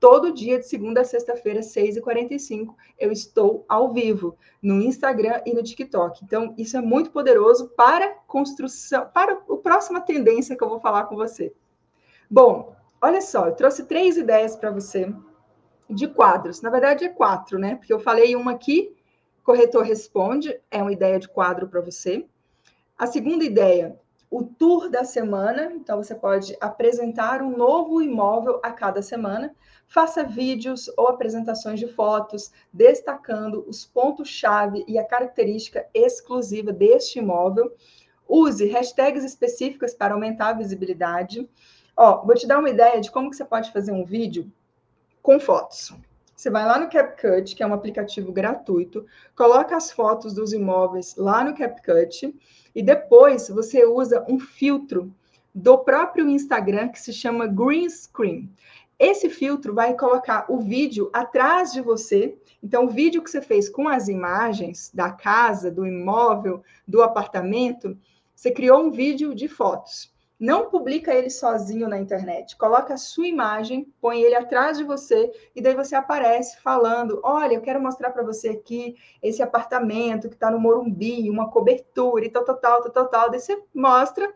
[0.00, 5.62] Todo dia, de segunda a sexta-feira, 6h45, eu estou ao vivo no Instagram e no
[5.62, 6.24] TikTok.
[6.24, 11.04] Então, isso é muito poderoso para construção, para a próxima tendência que eu vou falar
[11.04, 11.52] com você.
[12.28, 15.14] Bom, olha só, eu trouxe três ideias para você
[15.88, 16.60] de quadros.
[16.60, 17.76] Na verdade, é quatro, né?
[17.76, 18.92] Porque eu falei uma aqui
[19.44, 22.26] Corretor responde é uma ideia de quadro para você.
[22.96, 25.70] A segunda ideia, o tour da semana.
[25.74, 29.54] Então, você pode apresentar um novo imóvel a cada semana.
[29.86, 37.76] Faça vídeos ou apresentações de fotos, destacando os pontos-chave e a característica exclusiva deste imóvel.
[38.26, 41.46] Use hashtags específicas para aumentar a visibilidade.
[41.94, 44.50] Ó, vou te dar uma ideia de como que você pode fazer um vídeo
[45.22, 45.92] com fotos.
[46.44, 51.16] Você vai lá no CapCut, que é um aplicativo gratuito, coloca as fotos dos imóveis
[51.16, 52.38] lá no CapCut
[52.74, 55.10] e depois você usa um filtro
[55.54, 58.52] do próprio Instagram que se chama Green Screen.
[58.98, 62.36] Esse filtro vai colocar o vídeo atrás de você.
[62.62, 67.96] Então, o vídeo que você fez com as imagens da casa, do imóvel, do apartamento,
[68.36, 70.13] você criou um vídeo de fotos.
[70.44, 72.54] Não publica ele sozinho na internet.
[72.58, 77.54] Coloca a sua imagem, põe ele atrás de você e daí você aparece falando: "Olha,
[77.54, 82.28] eu quero mostrar para você aqui esse apartamento que está no Morumbi, uma cobertura e
[82.28, 83.30] tal, tal, tal, tal, tal".
[83.30, 84.30] Daí você mostra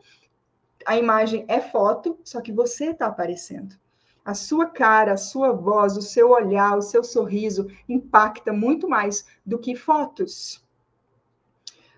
[0.87, 3.77] a imagem é foto, só que você está aparecendo.
[4.25, 9.27] A sua cara, a sua voz, o seu olhar, o seu sorriso impacta muito mais
[9.44, 10.64] do que fotos.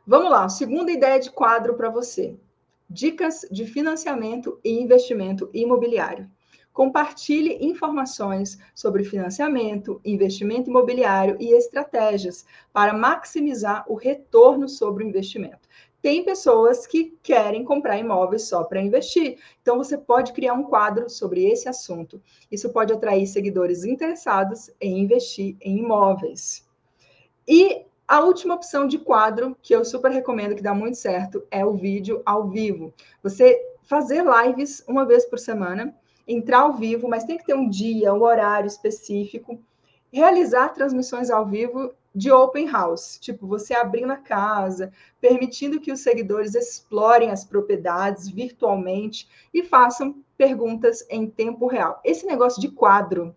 [0.05, 2.37] Vamos lá, segunda ideia de quadro para você.
[2.92, 6.29] Dicas de financiamento e investimento imobiliário.
[6.72, 15.68] Compartilhe informações sobre financiamento, investimento imobiliário e estratégias para maximizar o retorno sobre o investimento.
[16.03, 21.09] Tem pessoas que querem comprar imóveis só para investir, então você pode criar um quadro
[21.09, 22.20] sobre esse assunto.
[22.50, 26.68] Isso pode atrair seguidores interessados em investir em imóveis.
[27.46, 31.64] E a última opção de quadro, que eu super recomendo, que dá muito certo, é
[31.64, 32.92] o vídeo ao vivo.
[33.23, 35.94] Você fazer lives uma vez por semana,
[36.27, 39.62] entrar ao vivo, mas tem que ter um dia, um horário específico,
[40.12, 46.01] realizar transmissões ao vivo de open house, tipo você abrindo a casa, permitindo que os
[46.01, 52.01] seguidores explorem as propriedades virtualmente e façam perguntas em tempo real.
[52.05, 53.37] Esse negócio de quadro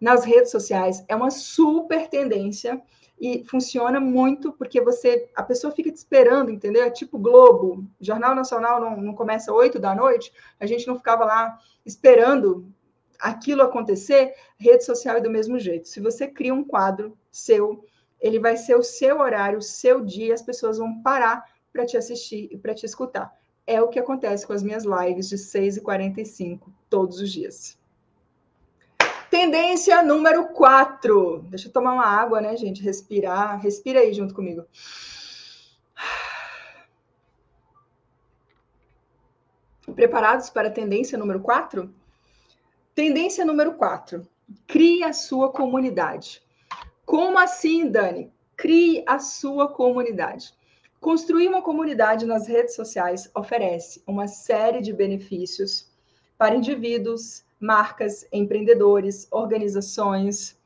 [0.00, 2.80] nas redes sociais é uma super tendência
[3.18, 6.84] e funciona muito porque você a pessoa fica te esperando, entendeu?
[6.84, 11.24] É tipo Globo, Jornal Nacional não, não começa oito da noite, a gente não ficava
[11.24, 12.70] lá esperando
[13.18, 15.88] aquilo acontecer, rede social é do mesmo jeito.
[15.88, 17.84] Se você cria um quadro seu,
[18.20, 21.96] ele vai ser o seu horário, o seu dia, as pessoas vão parar para te
[21.96, 23.34] assistir e para te escutar.
[23.66, 27.78] É o que acontece com as minhas lives de 6h45 todos os dias.
[29.38, 31.44] Tendência número 4.
[31.50, 32.82] Deixa eu tomar uma água, né, gente?
[32.82, 33.60] Respirar.
[33.60, 34.64] Respira aí junto comigo.
[39.94, 41.94] Preparados para a tendência número 4?
[42.94, 44.26] Tendência número 4.
[44.66, 46.42] Crie a sua comunidade.
[47.04, 48.32] Como assim, Dani?
[48.56, 50.54] Crie a sua comunidade.
[50.98, 55.92] Construir uma comunidade nas redes sociais oferece uma série de benefícios
[56.38, 60.58] para indivíduos, marcas, empreendedores, organizações.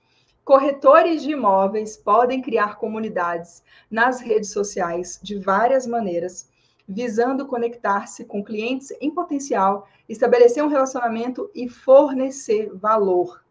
[0.44, 6.50] Corretores de imóveis podem criar comunidades nas redes sociais de várias maneiras,
[6.88, 13.44] visando conectar-se com clientes em potencial, estabelecer um relacionamento e fornecer valor.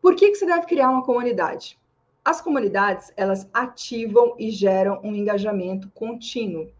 [0.00, 1.78] Por que, que você deve criar uma comunidade?
[2.24, 6.70] As comunidades, elas ativam e geram um engajamento contínuo.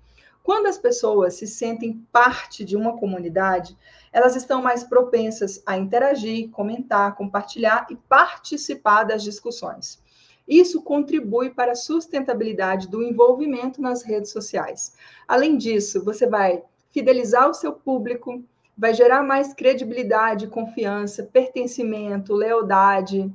[0.43, 3.77] Quando as pessoas se sentem parte de uma comunidade,
[4.13, 10.03] elas estão mais propensas a interagir, comentar, compartilhar e participar das discussões.
[10.47, 14.95] Isso contribui para a sustentabilidade do envolvimento nas redes sociais.
[15.29, 18.43] Além disso, você vai fidelizar o seu público,
[18.77, 23.33] vai gerar mais credibilidade, confiança, pertencimento, lealdade,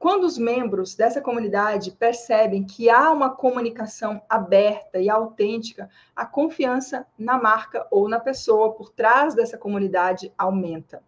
[0.00, 7.06] quando os membros dessa comunidade percebem que há uma comunicação aberta e autêntica, a confiança
[7.18, 11.02] na marca ou na pessoa por trás dessa comunidade aumenta.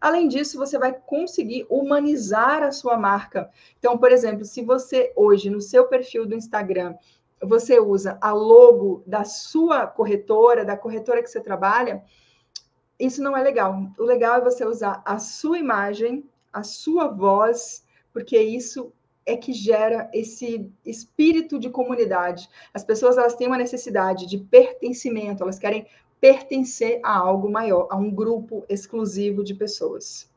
[0.00, 3.50] Além disso, você vai conseguir humanizar a sua marca.
[3.78, 6.94] Então, por exemplo, se você hoje no seu perfil do Instagram
[7.42, 12.02] você usa a logo da sua corretora, da corretora que você trabalha,
[12.98, 13.82] isso não é legal.
[13.98, 17.83] O legal é você usar a sua imagem, a sua voz
[18.14, 18.92] porque isso
[19.26, 22.48] é que gera esse espírito de comunidade.
[22.72, 25.86] As pessoas elas têm uma necessidade de pertencimento, elas querem
[26.20, 30.32] pertencer a algo maior, a um grupo exclusivo de pessoas.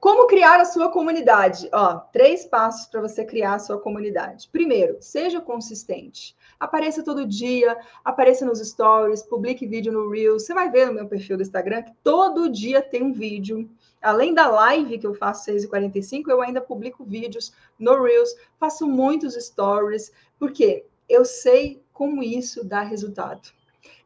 [0.00, 1.68] Como criar a sua comunidade?
[1.72, 4.48] Ó, três passos para você criar a sua comunidade.
[4.50, 6.34] Primeiro, seja consistente.
[6.58, 10.44] Apareça todo dia, apareça nos stories, publique vídeo no Reels.
[10.44, 13.70] Você vai ver no meu perfil do Instagram que todo dia tem um vídeo
[14.02, 19.34] Além da live que eu faço 6h45, eu ainda publico vídeos no Reels, faço muitos
[19.34, 23.50] stories, porque eu sei como isso dá resultado.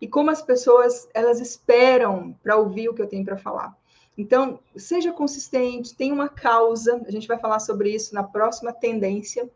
[0.01, 3.77] E como as pessoas, elas esperam para ouvir o que eu tenho para falar.
[4.19, 9.51] Então, seja consistente, tenha uma causa, a gente vai falar sobre isso na próxima tendência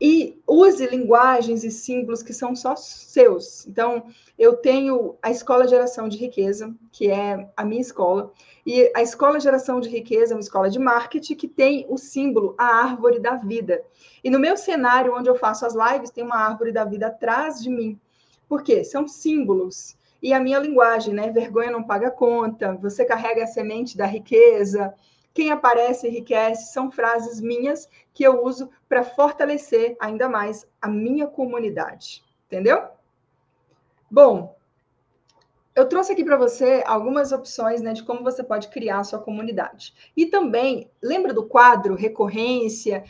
[0.00, 3.66] e use linguagens e símbolos que são só seus.
[3.66, 4.04] Então,
[4.38, 8.32] eu tenho a Escola Geração de Riqueza, que é a minha escola,
[8.64, 12.54] e a Escola Geração de Riqueza é uma escola de marketing que tem o símbolo,
[12.58, 13.82] a árvore da vida.
[14.22, 17.60] E no meu cenário, onde eu faço as lives, tem uma árvore da vida atrás
[17.60, 17.98] de mim.
[18.48, 18.84] Por quê?
[18.84, 19.96] São símbolos.
[20.22, 21.30] E a minha linguagem, né?
[21.30, 24.92] Vergonha não paga conta, você carrega a semente da riqueza,
[25.32, 31.26] quem aparece enriquece, são frases minhas que eu uso para fortalecer ainda mais a minha
[31.26, 32.24] comunidade.
[32.46, 32.88] Entendeu?
[34.10, 34.56] Bom,
[35.78, 39.20] eu trouxe aqui para você algumas opções né, de como você pode criar a sua
[39.20, 39.94] comunidade.
[40.16, 43.04] E também, lembra do quadro recorrência?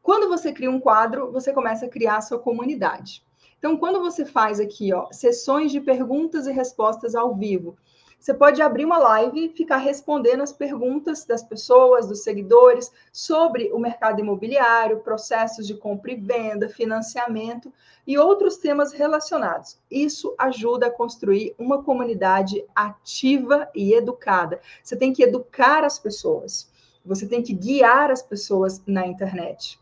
[0.00, 3.22] Quando você cria um quadro, você começa a criar a sua comunidade.
[3.58, 7.76] Então, quando você faz aqui, ó, sessões de perguntas e respostas ao vivo,
[8.24, 13.70] você pode abrir uma live e ficar respondendo as perguntas das pessoas, dos seguidores, sobre
[13.70, 17.70] o mercado imobiliário, processos de compra e venda, financiamento
[18.06, 19.78] e outros temas relacionados.
[19.90, 24.58] Isso ajuda a construir uma comunidade ativa e educada.
[24.82, 26.72] Você tem que educar as pessoas,
[27.04, 29.78] você tem que guiar as pessoas na internet.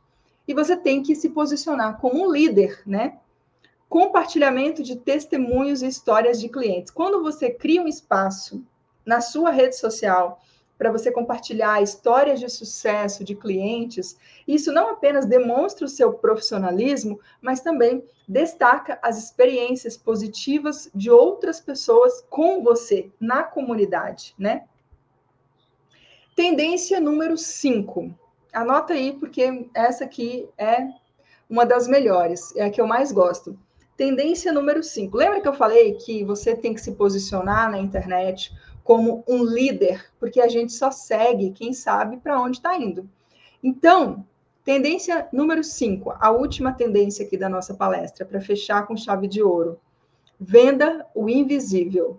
[0.48, 3.20] E você tem que se posicionar como um líder, né?
[3.92, 6.90] Compartilhamento de testemunhos e histórias de clientes.
[6.90, 8.64] Quando você cria um espaço
[9.05, 10.40] na sua rede social
[10.78, 14.16] para você compartilhar histórias de sucesso de clientes,
[14.48, 21.61] isso não apenas demonstra o seu profissionalismo, mas também destaca as experiências positivas de outras
[21.61, 24.64] pessoas com você na comunidade, né?
[26.35, 28.11] Tendência número 5.
[28.55, 30.88] Anota aí, porque essa aqui é
[31.46, 33.55] uma das melhores, é a que eu mais gosto.
[33.96, 35.14] Tendência número 5.
[35.16, 38.50] Lembra que eu falei que você tem que se posicionar na internet
[38.83, 43.09] como um líder, porque a gente só segue quem sabe para onde está indo.
[43.62, 44.26] Então,
[44.64, 49.42] tendência número 5, a última tendência aqui da nossa palestra, para fechar com chave de
[49.42, 49.78] ouro.
[50.40, 52.18] Venda o invisível.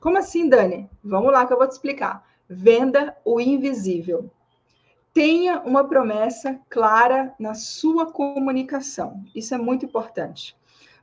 [0.00, 0.88] Como assim, Dani?
[1.04, 2.26] Vamos lá que eu vou te explicar.
[2.48, 4.30] Venda o invisível.
[5.12, 9.22] Tenha uma promessa clara na sua comunicação.
[9.34, 10.56] Isso é muito importante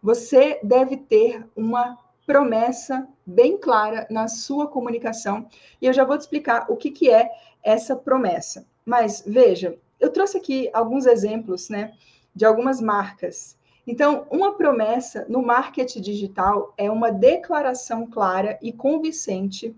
[0.04, 5.48] você deve ter uma promessa bem clara na sua comunicação.
[5.82, 7.30] E eu já vou te explicar o que, que é
[7.64, 8.68] essa promessa.
[8.86, 11.94] Mas veja, eu trouxe aqui alguns exemplos né,
[12.36, 13.58] de algumas marcas.
[13.88, 19.74] Então, uma promessa no marketing digital é uma declaração clara e convincente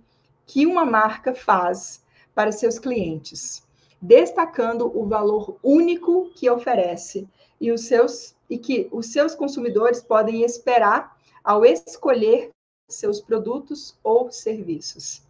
[0.48, 3.64] que uma marca faz para seus clientes,
[4.02, 7.28] destacando o valor único que oferece
[7.60, 12.50] e os seus e que os seus consumidores podem esperar ao escolher
[12.90, 15.24] seus produtos ou serviços.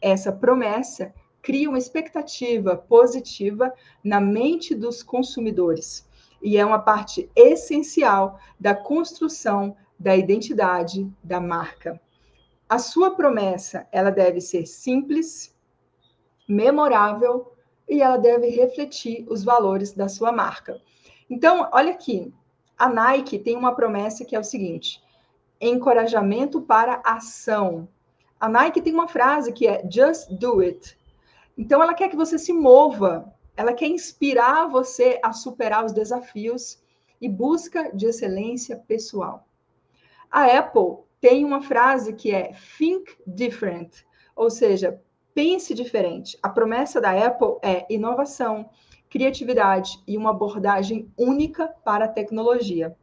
[0.00, 3.72] Essa promessa cria uma expectativa positiva
[4.04, 6.06] na mente dos consumidores
[6.42, 12.00] e é uma parte essencial da construção da identidade da marca.
[12.68, 15.54] A sua promessa, ela deve ser simples,
[16.46, 17.52] memorável
[17.88, 20.80] e ela deve refletir os valores da sua marca.
[21.28, 22.32] Então, olha aqui,
[22.78, 25.02] a Nike tem uma promessa que é o seguinte:
[25.60, 27.88] encorajamento para ação.
[28.38, 30.96] A Nike tem uma frase que é just do it.
[31.56, 36.80] Então ela quer que você se mova, ela quer inspirar você a superar os desafios
[37.20, 39.44] e busca de excelência pessoal.
[40.30, 44.04] A Apple tem uma frase que é think different,
[44.36, 45.02] ou seja,
[45.34, 46.38] pense diferente.
[46.40, 48.70] A promessa da Apple é inovação,
[49.08, 52.96] criatividade e uma abordagem única para a tecnologia.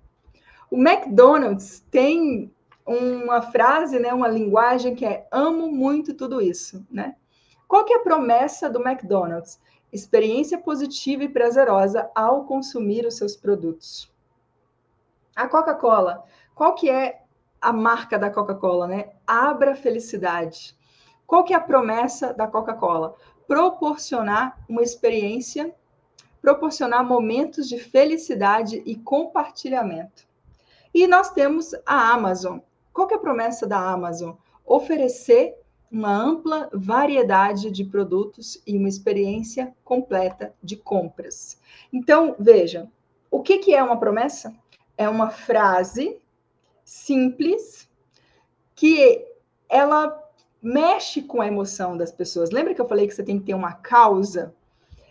[0.69, 2.51] O McDonald's tem
[2.85, 7.15] uma frase, né, uma linguagem que é amo muito tudo isso, né?
[7.67, 9.59] Qual que é a promessa do McDonald's?
[9.91, 14.13] Experiência positiva e prazerosa ao consumir os seus produtos.
[15.35, 17.21] A Coca-Cola, qual que é
[17.59, 19.09] a marca da Coca-Cola, né?
[19.25, 20.77] Abra felicidade.
[21.25, 23.15] Qual que é a promessa da Coca-Cola?
[23.47, 25.73] Proporcionar uma experiência
[26.45, 30.27] proporcionar momentos de felicidade e compartilhamento.
[30.93, 32.59] E nós temos a Amazon.
[32.93, 34.33] Qual é a promessa da Amazon?
[34.63, 35.55] Oferecer
[35.91, 41.59] uma ampla variedade de produtos e uma experiência completa de compras.
[41.91, 42.87] Então, veja,
[43.31, 44.53] o que, que é uma promessa?
[44.95, 46.21] É uma frase
[46.83, 47.89] simples
[48.75, 49.25] que
[49.67, 50.15] ela
[50.61, 52.51] mexe com a emoção das pessoas.
[52.51, 54.53] Lembra que eu falei que você tem que ter uma causa?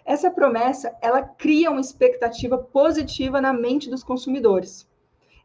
[0.04, 4.86] Essa promessa, ela cria uma expectativa positiva na mente dos consumidores.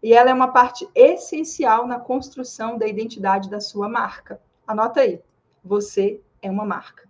[0.03, 4.41] E ela é uma parte essencial na construção da identidade da sua marca.
[4.67, 5.21] Anota aí.
[5.63, 7.07] Você é uma marca.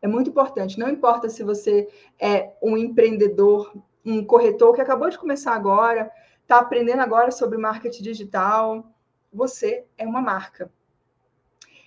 [0.00, 0.78] É muito importante.
[0.78, 1.88] Não importa se você
[2.18, 3.72] é um empreendedor,
[4.04, 6.10] um corretor que acabou de começar agora,
[6.42, 8.84] está aprendendo agora sobre marketing digital.
[9.32, 10.70] Você é uma marca.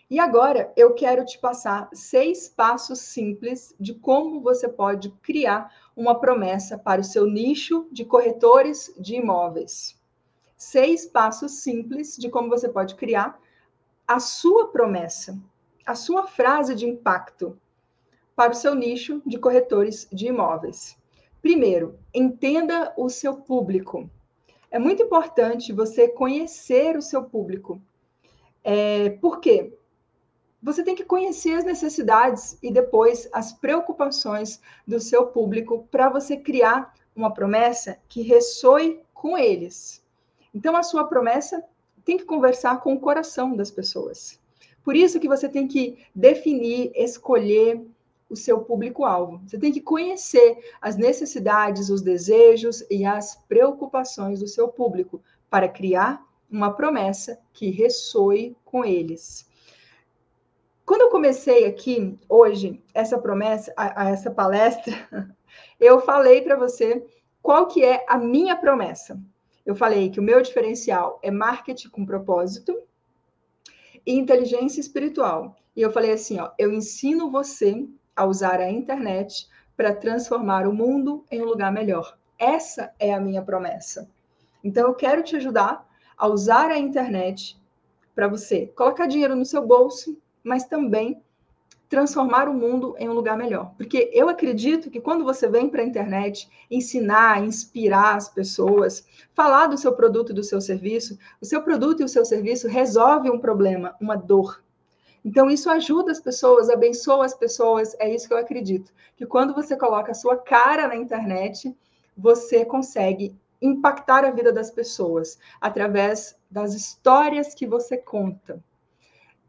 [0.08, 6.20] E agora eu quero te passar seis passos simples de como você pode criar uma
[6.20, 10.00] promessa para o seu nicho de corretores de imóveis.
[10.56, 13.40] Seis passos simples de como você pode criar
[14.08, 15.40] a sua promessa,
[15.84, 17.60] a sua frase de impacto
[18.36, 20.96] para o seu nicho de corretores de imóveis.
[21.42, 24.08] Primeiro, entenda o seu público.
[24.70, 27.82] É muito importante você conhecer o seu público.
[28.64, 29.76] É, por quê?
[30.66, 36.38] Você tem que conhecer as necessidades e depois as preocupações do seu público para você
[36.38, 40.04] criar uma promessa que ressoe com eles.
[40.56, 41.64] Então, a sua promessa
[42.04, 44.40] tem que conversar com o coração das pessoas.
[44.84, 47.86] Por isso que você tem que definir, escolher
[48.28, 49.42] o seu público-alvo.
[49.46, 55.70] Você tem que conhecer as necessidades, os desejos e as preocupações do seu público para
[55.70, 59.46] criar uma promessa que ressoe com eles.
[60.86, 64.94] Quando eu comecei aqui hoje essa promessa, a, a essa palestra,
[65.80, 67.04] eu falei para você
[67.42, 69.20] qual que é a minha promessa.
[69.66, 72.80] Eu falei que o meu diferencial é marketing com propósito
[74.06, 75.56] e inteligência espiritual.
[75.76, 80.74] E eu falei assim, ó, eu ensino você a usar a internet para transformar o
[80.74, 82.16] mundo em um lugar melhor.
[82.38, 84.08] Essa é a minha promessa.
[84.64, 85.84] Então eu quero te ajudar
[86.16, 87.60] a usar a internet
[88.14, 90.16] para você colocar dinheiro no seu bolso
[90.46, 91.22] mas também
[91.90, 93.74] transformar o mundo em um lugar melhor.
[93.78, 99.68] Porque eu acredito que quando você vem para a internet ensinar, inspirar as pessoas, falar
[99.68, 103.30] do seu produto e do seu serviço, o seu produto e o seu serviço resolve
[103.30, 104.64] um problema, uma dor.
[105.24, 108.94] Então, isso ajuda as pessoas, abençoa as pessoas, é isso que eu acredito.
[109.18, 111.76] Que quando você coloca a sua cara na internet,
[112.16, 118.64] você consegue impactar a vida das pessoas através das histórias que você conta.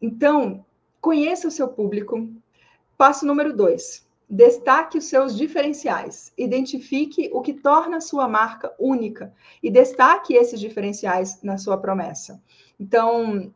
[0.01, 0.65] Então,
[1.07, 2.29] Conheça o seu público.
[2.99, 4.05] Passo número dois.
[4.29, 6.33] Destaque os seus diferenciais.
[6.37, 9.33] Identifique o que torna a sua marca única
[9.63, 12.43] e destaque esses diferenciais na sua promessa.
[12.81, 13.55] Então,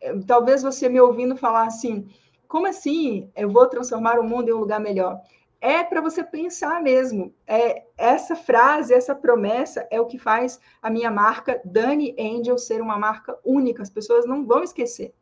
[0.00, 2.08] eh, talvez você me ouvindo falar assim:
[2.48, 5.20] como assim eu vou transformar o mundo em um lugar melhor?
[5.60, 7.34] É para você pensar mesmo.
[7.46, 12.80] É essa frase, essa promessa é o que faz a minha marca Dani Angel ser
[12.80, 13.82] uma marca única.
[13.82, 15.12] As pessoas não vão esquecer.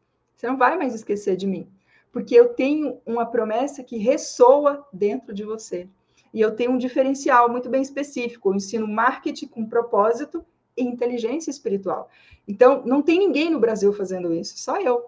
[0.43, 1.69] Você não vai mais esquecer de mim,
[2.11, 5.89] porque eu tenho uma promessa que ressoa dentro de você.
[6.35, 8.49] E eu tenho um diferencial muito bem específico.
[8.49, 10.45] Eu ensino marketing com propósito
[10.77, 12.11] e inteligência espiritual.
[12.49, 15.05] Então, não tem ninguém no Brasil fazendo isso, só eu.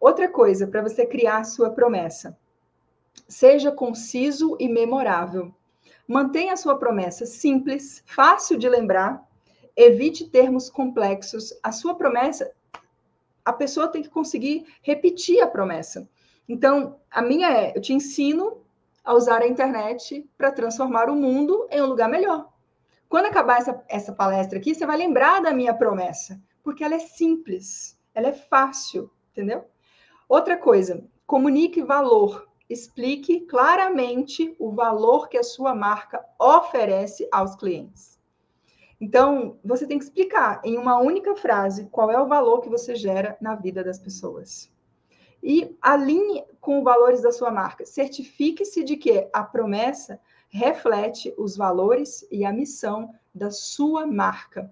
[0.00, 2.36] Outra coisa, para você criar a sua promessa.
[3.28, 5.54] Seja conciso e memorável.
[6.08, 9.24] Mantenha a sua promessa simples, fácil de lembrar,
[9.76, 11.56] evite termos complexos.
[11.62, 12.50] A sua promessa
[13.46, 16.08] a pessoa tem que conseguir repetir a promessa.
[16.48, 18.60] Então, a minha é: eu te ensino
[19.04, 22.52] a usar a internet para transformar o mundo em um lugar melhor.
[23.08, 26.98] Quando acabar essa, essa palestra aqui, você vai lembrar da minha promessa, porque ela é
[26.98, 29.64] simples, ela é fácil, entendeu?
[30.28, 32.48] Outra coisa, comunique valor.
[32.68, 38.15] Explique claramente o valor que a sua marca oferece aos clientes.
[39.00, 42.94] Então, você tem que explicar em uma única frase qual é o valor que você
[42.94, 44.70] gera na vida das pessoas.
[45.42, 47.84] E alinhe com os valores da sua marca.
[47.84, 50.18] Certifique-se de que a promessa
[50.48, 54.70] reflete os valores e a missão da sua marca.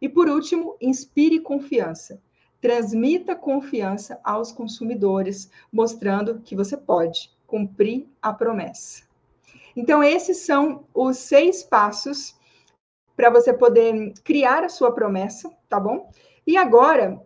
[0.00, 2.20] E por último, inspire confiança.
[2.60, 9.04] Transmita confiança aos consumidores, mostrando que você pode cumprir a promessa.
[9.76, 12.36] Então, esses são os seis passos
[13.16, 16.10] para você poder criar a sua promessa, tá bom?
[16.46, 17.22] E agora,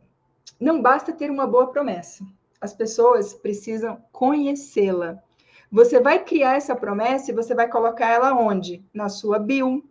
[0.60, 2.24] não basta ter uma boa promessa.
[2.60, 5.18] As pessoas precisam conhecê-la.
[5.70, 8.84] Você vai criar essa promessa e você vai colocar ela onde?
[8.92, 9.84] Na sua bio.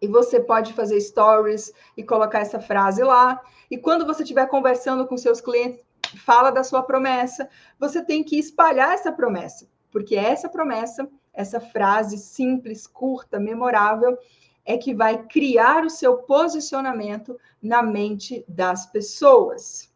[0.00, 3.40] E você pode fazer stories e colocar essa frase lá.
[3.70, 5.80] E quando você estiver conversando com seus clientes,
[6.24, 7.48] fala da sua promessa.
[7.78, 14.16] Você tem que espalhar essa promessa, porque essa promessa, essa frase simples, curta, memorável,
[14.66, 19.90] é que vai criar o seu posicionamento na mente das pessoas.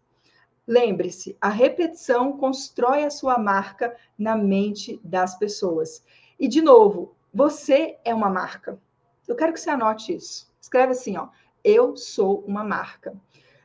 [0.67, 6.05] Lembre-se, a repetição constrói a sua marca na mente das pessoas.
[6.39, 8.81] E, de novo, você é uma marca.
[9.27, 10.49] Eu quero que você anote isso.
[10.61, 11.29] Escreve assim, ó.
[11.65, 13.15] Eu sou uma marca.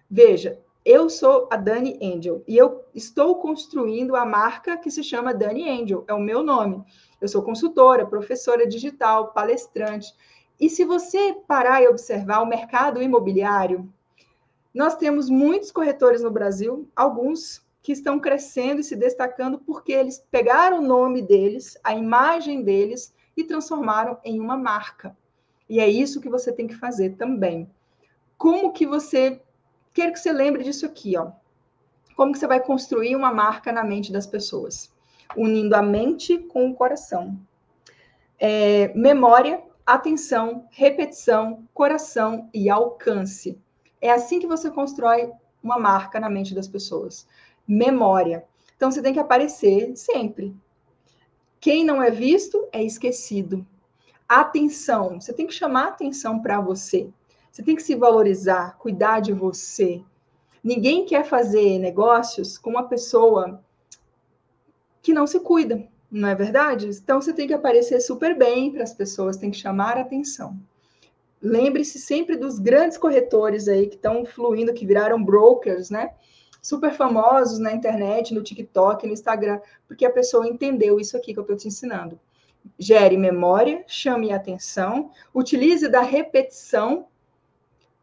[0.10, 5.34] Veja, eu sou a Dani Angel e eu estou construindo a marca que se chama
[5.34, 6.84] Dani Angel, é o meu nome.
[7.20, 10.14] Eu sou consultora, professora digital, palestrante.
[10.60, 13.92] E se você parar e observar o mercado imobiliário,
[14.74, 20.26] nós temos muitos corretores no Brasil, alguns que estão crescendo e se destacando porque eles
[20.32, 25.16] pegaram o nome deles, a imagem deles e transformaram em uma marca.
[25.70, 27.70] E é isso que você tem que fazer também.
[28.38, 29.42] Como que você
[29.94, 31.32] quero que você lembre disso aqui, ó.
[32.16, 34.92] Como que você vai construir uma marca na mente das pessoas?
[35.36, 37.38] Unindo a mente com o coração.
[38.40, 43.60] É, memória, atenção, repetição, coração e alcance.
[44.02, 45.32] É assim que você constrói
[45.62, 47.28] uma marca na mente das pessoas.
[47.68, 48.46] Memória.
[48.76, 50.56] Então você tem que aparecer sempre.
[51.60, 53.66] Quem não é visto é esquecido.
[54.28, 55.22] Atenção.
[55.22, 57.10] Você tem que chamar atenção para você.
[57.52, 60.04] Você tem que se valorizar, cuidar de você.
[60.64, 63.64] Ninguém quer fazer negócios com uma pessoa
[65.02, 66.88] que não se cuida, não é verdade?
[66.88, 70.58] Então você tem que aparecer super bem para as pessoas, tem que chamar a atenção.
[71.42, 76.12] Lembre-se sempre dos grandes corretores aí que estão fluindo, que viraram brokers, né?
[76.62, 81.40] Super famosos na internet, no TikTok, no Instagram, porque a pessoa entendeu isso aqui que
[81.40, 82.20] eu estou te ensinando.
[82.80, 87.06] Gere memória, chame atenção, utilize da repetição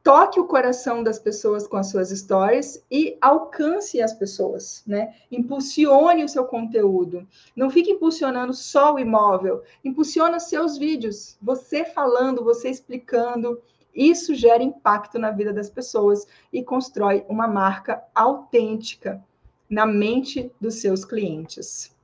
[0.02, 5.14] toque o coração das pessoas com as suas histórias e alcance as pessoas, né?
[5.30, 7.26] Impulsione o seu conteúdo.
[7.54, 13.60] Não fique impulsionando só o imóvel, impulsiona seus vídeos, você falando, você explicando.
[13.94, 19.22] Isso gera impacto na vida das pessoas e constrói uma marca autêntica
[19.68, 21.94] na mente dos seus clientes.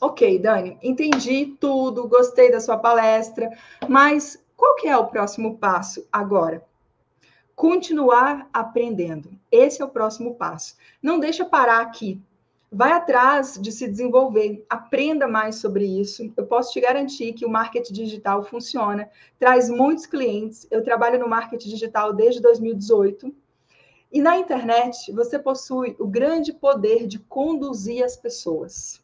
[0.00, 3.50] Ok, Dani, entendi tudo, gostei da sua palestra,
[3.88, 6.67] mas qual que é o próximo passo agora?
[7.58, 9.32] Continuar aprendendo.
[9.50, 10.76] Esse é o próximo passo.
[11.02, 12.22] Não deixa parar aqui.
[12.70, 16.32] Vai atrás de se desenvolver, aprenda mais sobre isso.
[16.36, 20.68] Eu posso te garantir que o marketing digital funciona, traz muitos clientes.
[20.70, 23.34] Eu trabalho no marketing digital desde 2018.
[24.12, 29.02] E na internet, você possui o grande poder de conduzir as pessoas.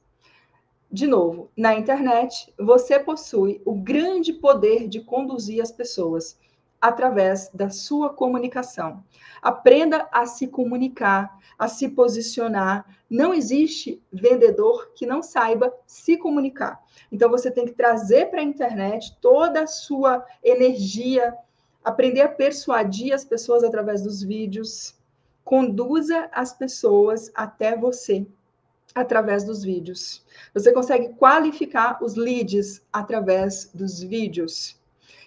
[0.93, 6.39] De novo, na internet, você possui o grande poder de conduzir as pessoas
[6.85, 9.03] através da sua comunicação.
[9.41, 12.85] Aprenda a se comunicar, a se posicionar.
[13.09, 16.79] Não existe vendedor que não saiba se comunicar.
[17.11, 21.35] Então você tem que trazer para a internet toda a sua energia,
[21.83, 24.95] aprender a persuadir as pessoas através dos vídeos.
[25.43, 28.27] Conduza as pessoas até você
[28.95, 30.23] através dos vídeos.
[30.53, 34.79] Você consegue qualificar os leads através dos vídeos.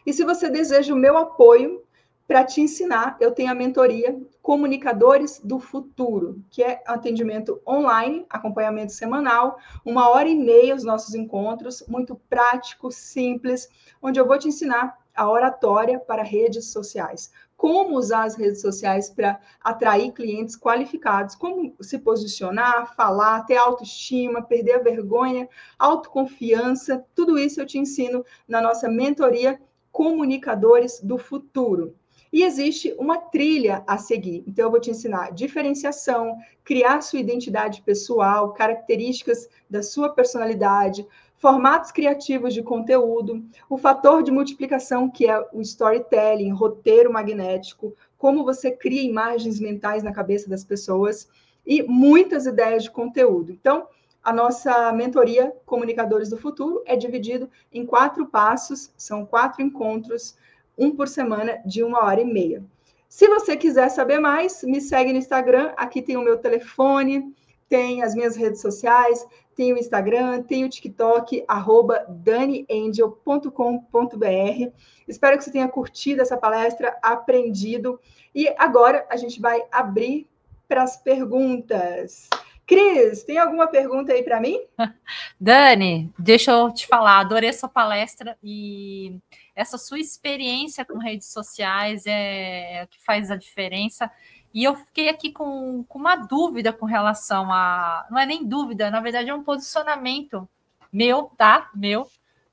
[0.07, 1.83] E se você deseja o meu apoio
[2.25, 8.93] para te ensinar, eu tenho a mentoria Comunicadores do Futuro, que é atendimento online, acompanhamento
[8.93, 13.67] semanal, uma hora e meia os nossos encontros, muito prático, simples,
[14.01, 17.29] onde eu vou te ensinar a oratória para redes sociais.
[17.57, 24.41] Como usar as redes sociais para atrair clientes qualificados, como se posicionar, falar, ter autoestima,
[24.41, 29.59] perder a vergonha, autoconfiança, tudo isso eu te ensino na nossa mentoria
[29.97, 31.95] comunicadores do futuro.
[32.31, 34.43] E existe uma trilha a seguir.
[34.45, 41.03] Então, eu vou te ensinar diferenciação, criar sua identidade pessoal, características da sua personalidade,
[41.37, 48.45] formatos criativos de conteúdo, o fator de multiplicação, que é o storytelling, roteiro magnético, como
[48.45, 51.27] você cria imagens mentais na cabeça das pessoas
[51.65, 53.51] e muitas ideias de conteúdo.
[53.51, 53.87] Então,
[54.28, 60.36] a nossa mentoria Comunicadores do Futuro é dividido em quatro passos, são quatro encontros,
[60.78, 62.61] um por semana, de uma hora e meia.
[63.07, 67.34] Se você quiser saber mais, me segue no Instagram, aqui tem o meu telefone,
[67.69, 69.25] tem as minhas redes sociais,
[69.55, 74.73] tem o Instagram, tem o TikTok, arroba daniangel.com.br.
[75.07, 77.97] Espero que você tenha curtido essa palestra, aprendido.
[78.36, 80.30] E agora a gente vai abrir
[80.67, 82.28] para as perguntas.
[82.68, 84.59] Cris, tem alguma pergunta aí para mim?
[85.39, 89.18] Dani, deixa eu te falar, adorei essa palestra e
[89.55, 94.11] essa sua experiência com redes sociais é, é o que faz a diferença.
[94.53, 98.05] E eu fiquei aqui com, com uma dúvida com relação a.
[98.11, 100.47] Não é nem dúvida, na verdade é um posicionamento
[100.91, 101.70] meu, tá?
[101.74, 102.05] Meu,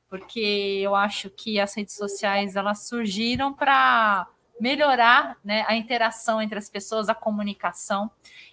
[0.08, 4.28] porque eu acho que as redes sociais elas surgiram para
[4.60, 8.10] melhorar né, a interação entre as pessoas, a comunicação.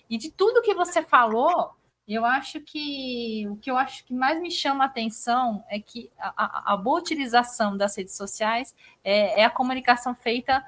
[0.09, 1.71] E de tudo que você falou,
[2.07, 6.11] eu acho que o que eu acho que mais me chama a atenção é que
[6.19, 10.65] a, a, boa utilização das redes sociais é, é a comunicação feita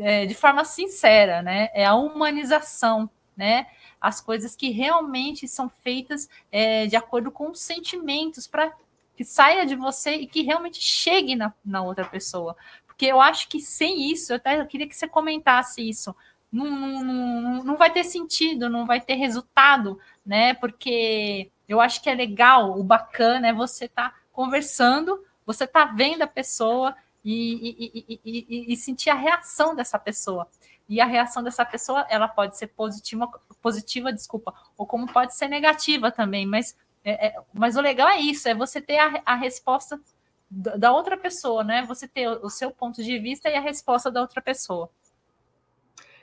[0.00, 1.70] é, de forma sincera, né?
[1.72, 3.66] É a humanização, né?
[4.00, 8.72] As coisas que realmente são feitas é, de acordo com os sentimentos para
[9.16, 12.56] que saia de você e que realmente chegue na, na outra pessoa.
[13.02, 16.14] Porque eu acho que sem isso, eu até queria que você comentasse isso.
[16.52, 16.64] Não,
[17.02, 20.54] não, não vai ter sentido, não vai ter resultado, né?
[20.54, 25.84] Porque eu acho que é legal, o bacana é você estar tá conversando, você tá
[25.86, 26.94] vendo a pessoa
[27.24, 30.46] e, e, e, e, sentir a reação dessa pessoa.
[30.88, 33.28] E a reação dessa pessoa, ela pode ser positiva,
[33.60, 38.20] positiva, desculpa, ou como pode ser negativa também, mas é, é, mas o legal é
[38.20, 40.00] isso, é você ter a, a resposta
[40.52, 41.82] da outra pessoa, né?
[41.86, 44.90] Você ter o seu ponto de vista e a resposta da outra pessoa.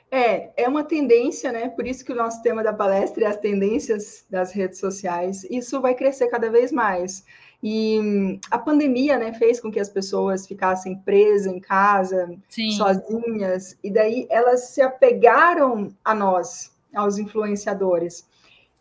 [0.08, 1.68] É, é uma tendência, né?
[1.68, 5.44] Por isso que o nosso tema da palestra é as tendências das redes sociais.
[5.50, 7.24] Isso vai crescer cada vez mais.
[7.62, 12.70] E hum, a pandemia, né, fez com que as pessoas ficassem presas em casa, Sim.
[12.70, 18.26] sozinhas, e daí elas se apegaram a nós, aos influenciadores.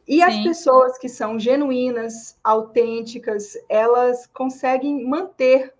[0.09, 0.23] E Sim.
[0.23, 5.71] as pessoas que são genuínas, autênticas, elas conseguem manter.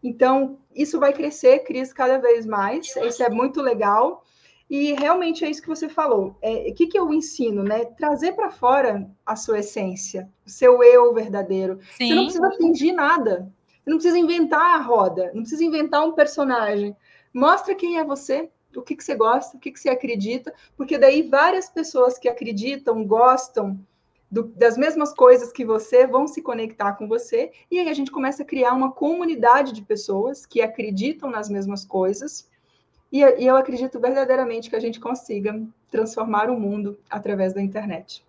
[0.00, 2.94] Então, isso vai crescer, Cris, cada vez mais.
[2.94, 4.22] Isso é muito legal.
[4.70, 6.36] E realmente é isso que você falou.
[6.40, 7.84] É, o que, que eu ensino, né?
[7.84, 11.80] Trazer para fora a sua essência, o seu eu verdadeiro.
[11.96, 12.06] Sim.
[12.06, 13.52] Você não precisa fingir nada.
[13.82, 16.96] Você não precisa inventar a roda, não precisa inventar um personagem.
[17.32, 18.48] Mostra quem é você,
[18.80, 22.28] o que, que você gosta, o que, que você acredita, porque daí várias pessoas que
[22.28, 23.78] acreditam, gostam
[24.30, 28.10] do, das mesmas coisas que você vão se conectar com você, e aí a gente
[28.10, 32.50] começa a criar uma comunidade de pessoas que acreditam nas mesmas coisas,
[33.12, 38.24] e, e eu acredito verdadeiramente que a gente consiga transformar o mundo através da internet.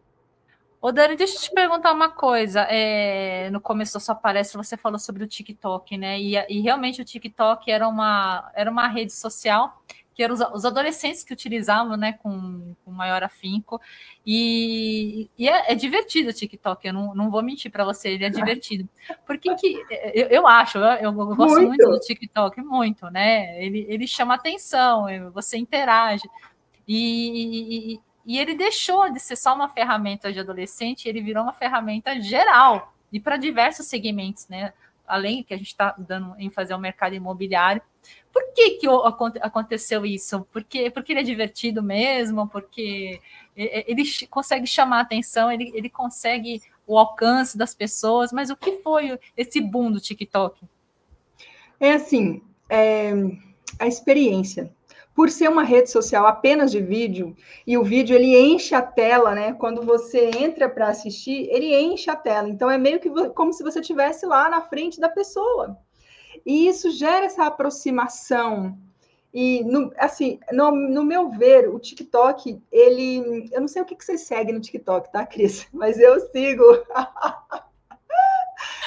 [0.85, 2.61] Ô, Dani, deixa eu te perguntar uma coisa.
[2.69, 6.19] É, no começo da sua palestra, você falou sobre o TikTok, né?
[6.19, 9.81] E, e, realmente o TikTok era uma, era uma rede social
[10.15, 13.81] que eram os, os adolescentes que utilizavam, né, com, com maior afinco.
[14.25, 18.25] E, e é, é, divertido o TikTok, eu não, não vou mentir para você, ele
[18.25, 18.87] é divertido.
[19.27, 21.67] Porque que, eu, eu acho, eu, eu gosto muito.
[21.67, 21.89] muito.
[21.89, 23.61] do TikTok, muito, né?
[23.63, 26.27] Ele, ele chama atenção, você interage.
[26.87, 31.53] E, e, e ele deixou de ser só uma ferramenta de adolescente, ele virou uma
[31.53, 34.73] ferramenta geral e para diversos segmentos, né?
[35.07, 37.81] Além que a gente está dando ênfase ao mercado imobiliário,
[38.31, 38.87] por que, que
[39.41, 40.45] aconteceu isso?
[40.51, 43.21] Porque, porque ele é divertido mesmo, porque
[43.55, 49.17] ele consegue chamar atenção, ele, ele consegue o alcance das pessoas, mas o que foi
[49.35, 50.61] esse boom do TikTok?
[51.79, 53.13] É assim, é,
[53.79, 54.74] a experiência.
[55.15, 57.35] Por ser uma rede social apenas de vídeo,
[57.65, 59.53] e o vídeo ele enche a tela, né?
[59.53, 62.49] Quando você entra para assistir, ele enche a tela.
[62.49, 65.77] Então é meio que como se você estivesse lá na frente da pessoa.
[66.45, 68.77] E isso gera essa aproximação.
[69.33, 73.49] E, no, assim, no, no, meu ver, o TikTok, ele.
[73.51, 75.67] Eu não sei o que, que você segue no TikTok, tá, Cris?
[75.73, 76.63] Mas eu sigo.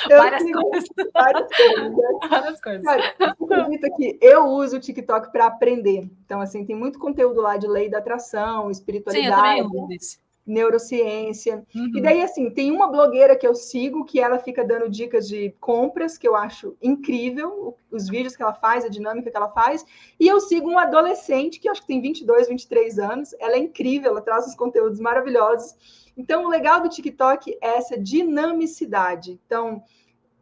[0.08, 0.88] eu várias coisas.
[1.12, 1.90] Várias coisas.
[1.90, 2.18] Né?
[2.28, 2.84] Várias coisas.
[2.84, 6.08] Cara, que eu uso o TikTok para aprender.
[6.24, 9.68] Então, assim, tem muito conteúdo lá de lei da atração, espiritualidade.
[10.00, 10.18] Sim,
[10.48, 11.62] neurociência.
[11.74, 11.92] Uhum.
[11.94, 15.54] E daí, assim, tem uma blogueira que eu sigo que ela fica dando dicas de
[15.60, 19.84] compras, que eu acho incrível, os vídeos que ela faz, a dinâmica que ela faz.
[20.18, 23.34] E eu sigo um adolescente que acho que tem 22, 23 anos.
[23.38, 25.76] Ela é incrível, ela traz uns conteúdos maravilhosos.
[26.18, 29.40] Então, o legal do TikTok é essa dinamicidade.
[29.46, 29.84] Então,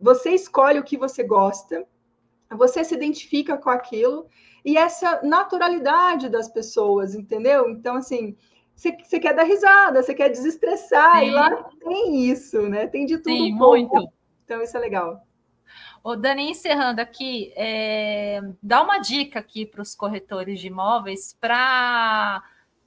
[0.01, 1.87] você escolhe o que você gosta,
[2.51, 4.27] você se identifica com aquilo
[4.64, 7.68] e essa naturalidade das pessoas, entendeu?
[7.68, 8.35] Então, assim,
[8.74, 11.27] você, quer dar risada, você quer desestressar, Sim.
[11.27, 12.87] e lá tem isso, né?
[12.87, 14.09] Tem de tudo Sim, um muito.
[14.45, 15.27] Então, isso é legal.
[16.03, 22.43] Ô, Dani, encerrando aqui, é, dá uma dica aqui para os corretores de imóveis para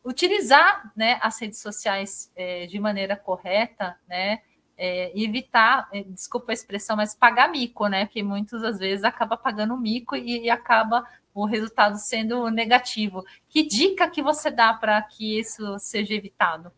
[0.10, 4.42] utilizar né, as redes sociais é, de maneira correta, né?
[4.82, 8.08] É, evitar, é, desculpa a expressão, mas pagar mico, né?
[8.08, 13.24] Que muitas das vezes acaba pagando mico e, e acaba o resultado sendo negativo.
[13.48, 16.72] Que dica que você dá para que isso seja evitado?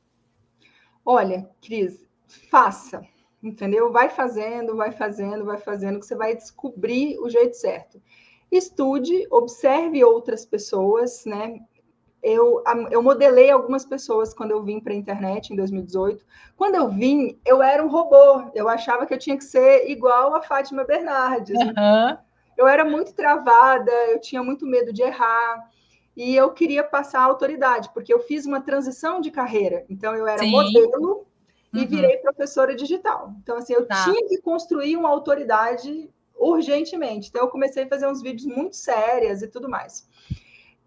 [1.06, 2.06] Olha, Cris,
[2.50, 3.02] faça,
[3.42, 3.94] entendeu?
[3.94, 8.02] Vai fazendo, vai fazendo, vai fazendo, que você vai descobrir o jeito certo.
[8.52, 11.62] Estude, observe outras pessoas, né?
[12.24, 16.24] Eu, eu modelei algumas pessoas quando eu vim para a internet em 2018.
[16.56, 18.52] Quando eu vim, eu era um robô.
[18.54, 21.58] Eu achava que eu tinha que ser igual a Fátima Bernardes.
[21.58, 22.18] Uhum.
[22.56, 25.68] Eu era muito travada, eu tinha muito medo de errar.
[26.16, 29.86] e eu queria passar a autoridade, porque eu fiz uma transição de carreira.
[29.90, 30.52] Então, eu era Sim.
[30.52, 31.26] modelo
[31.74, 31.88] e uhum.
[31.88, 33.34] virei professora digital.
[33.42, 34.04] Então, assim, eu tá.
[34.04, 37.30] tinha que construir uma autoridade urgentemente.
[37.30, 40.06] Então, eu comecei a fazer uns vídeos muito sérios e tudo mais.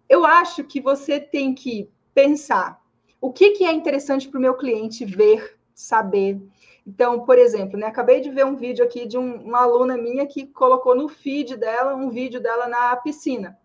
[0.07, 2.81] Eu acho que você tem que pensar
[3.19, 6.39] o que, que é interessante para o meu cliente ver, saber.
[6.85, 10.27] Então, por exemplo, né, acabei de ver um vídeo aqui de um, uma aluna minha
[10.27, 13.57] que colocou no feed dela um vídeo dela na piscina.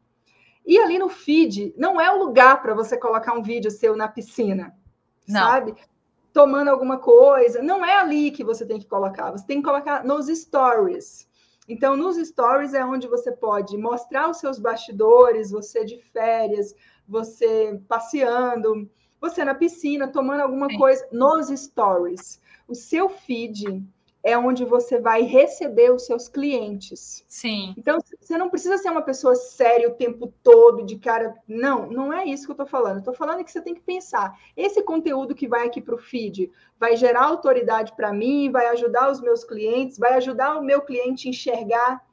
[0.66, 4.08] E ali no feed não é o lugar para você colocar um vídeo seu na
[4.08, 4.74] piscina,
[5.28, 5.40] não.
[5.40, 5.74] sabe?
[6.32, 7.62] Tomando alguma coisa.
[7.62, 9.30] Não é ali que você tem que colocar.
[9.32, 11.28] Você tem que colocar nos stories.
[11.70, 16.74] Então, nos stories é onde você pode mostrar os seus bastidores, você de férias,
[17.06, 18.90] você passeando,
[19.20, 20.76] você na piscina, tomando alguma Sim.
[20.76, 22.42] coisa, nos stories.
[22.66, 23.84] O seu feed
[24.22, 27.24] é onde você vai receber os seus clientes.
[27.26, 27.74] Sim.
[27.76, 31.34] Então, você não precisa ser uma pessoa séria o tempo todo, de cara.
[31.48, 32.98] Não, não é isso que eu estou falando.
[32.98, 34.38] Estou falando que você tem que pensar.
[34.56, 39.10] Esse conteúdo que vai aqui para o feed vai gerar autoridade para mim, vai ajudar
[39.10, 42.04] os meus clientes, vai ajudar o meu cliente a enxergar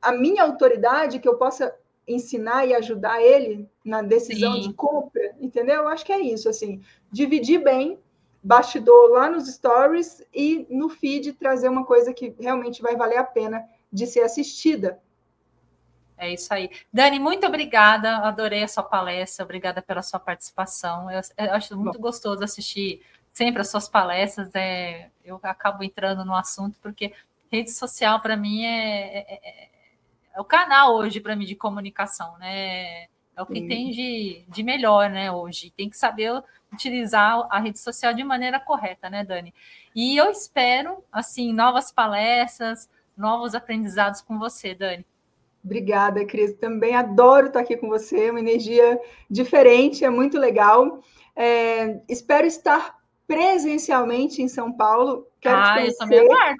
[0.00, 1.74] a minha autoridade, que eu possa
[2.06, 4.60] ensinar e ajudar ele na decisão Sim.
[4.68, 5.82] de compra, entendeu?
[5.82, 6.80] Eu acho que é isso, assim,
[7.10, 7.98] dividir bem
[8.46, 13.24] bastidor lá nos stories e no feed trazer uma coisa que realmente vai valer a
[13.24, 15.00] pena de ser assistida.
[16.16, 16.70] É isso aí.
[16.92, 18.18] Dani, muito obrigada.
[18.18, 19.44] Adorei a sua palestra.
[19.44, 21.10] Obrigada pela sua participação.
[21.10, 22.02] Eu, eu acho muito Bom.
[22.02, 24.54] gostoso assistir sempre as suas palestras.
[24.54, 27.12] É, eu acabo entrando no assunto porque
[27.50, 29.68] rede social para mim é, é, é,
[30.34, 33.08] é, o canal hoje para mim de comunicação, né?
[33.36, 33.68] É o que Sim.
[33.68, 35.30] tem de, de melhor, né?
[35.30, 39.52] Hoje tem que saber utilizar a rede social de maneira correta, né, Dani?
[39.94, 45.04] E eu espero, assim, novas palestras, novos aprendizados com você, Dani.
[45.62, 46.54] Obrigada, Cris.
[46.54, 51.00] Também adoro estar aqui com você, uma energia diferente, é muito legal.
[51.34, 55.26] É, espero estar presencialmente em São Paulo.
[55.40, 56.56] Quero ah, eu também aguardo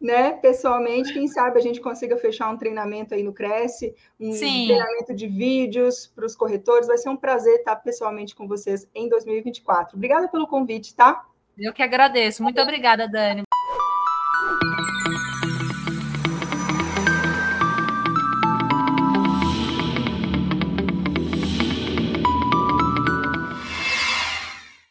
[0.00, 4.66] né, pessoalmente, quem sabe a gente consiga fechar um treinamento aí no Cresce, um Sim.
[4.66, 6.86] treinamento de vídeos para os corretores.
[6.86, 9.96] Vai ser um prazer estar pessoalmente com vocês em 2024.
[9.96, 11.24] Obrigada pelo convite, tá?
[11.58, 12.42] Eu que agradeço.
[12.42, 13.42] Muito obrigada, Dani.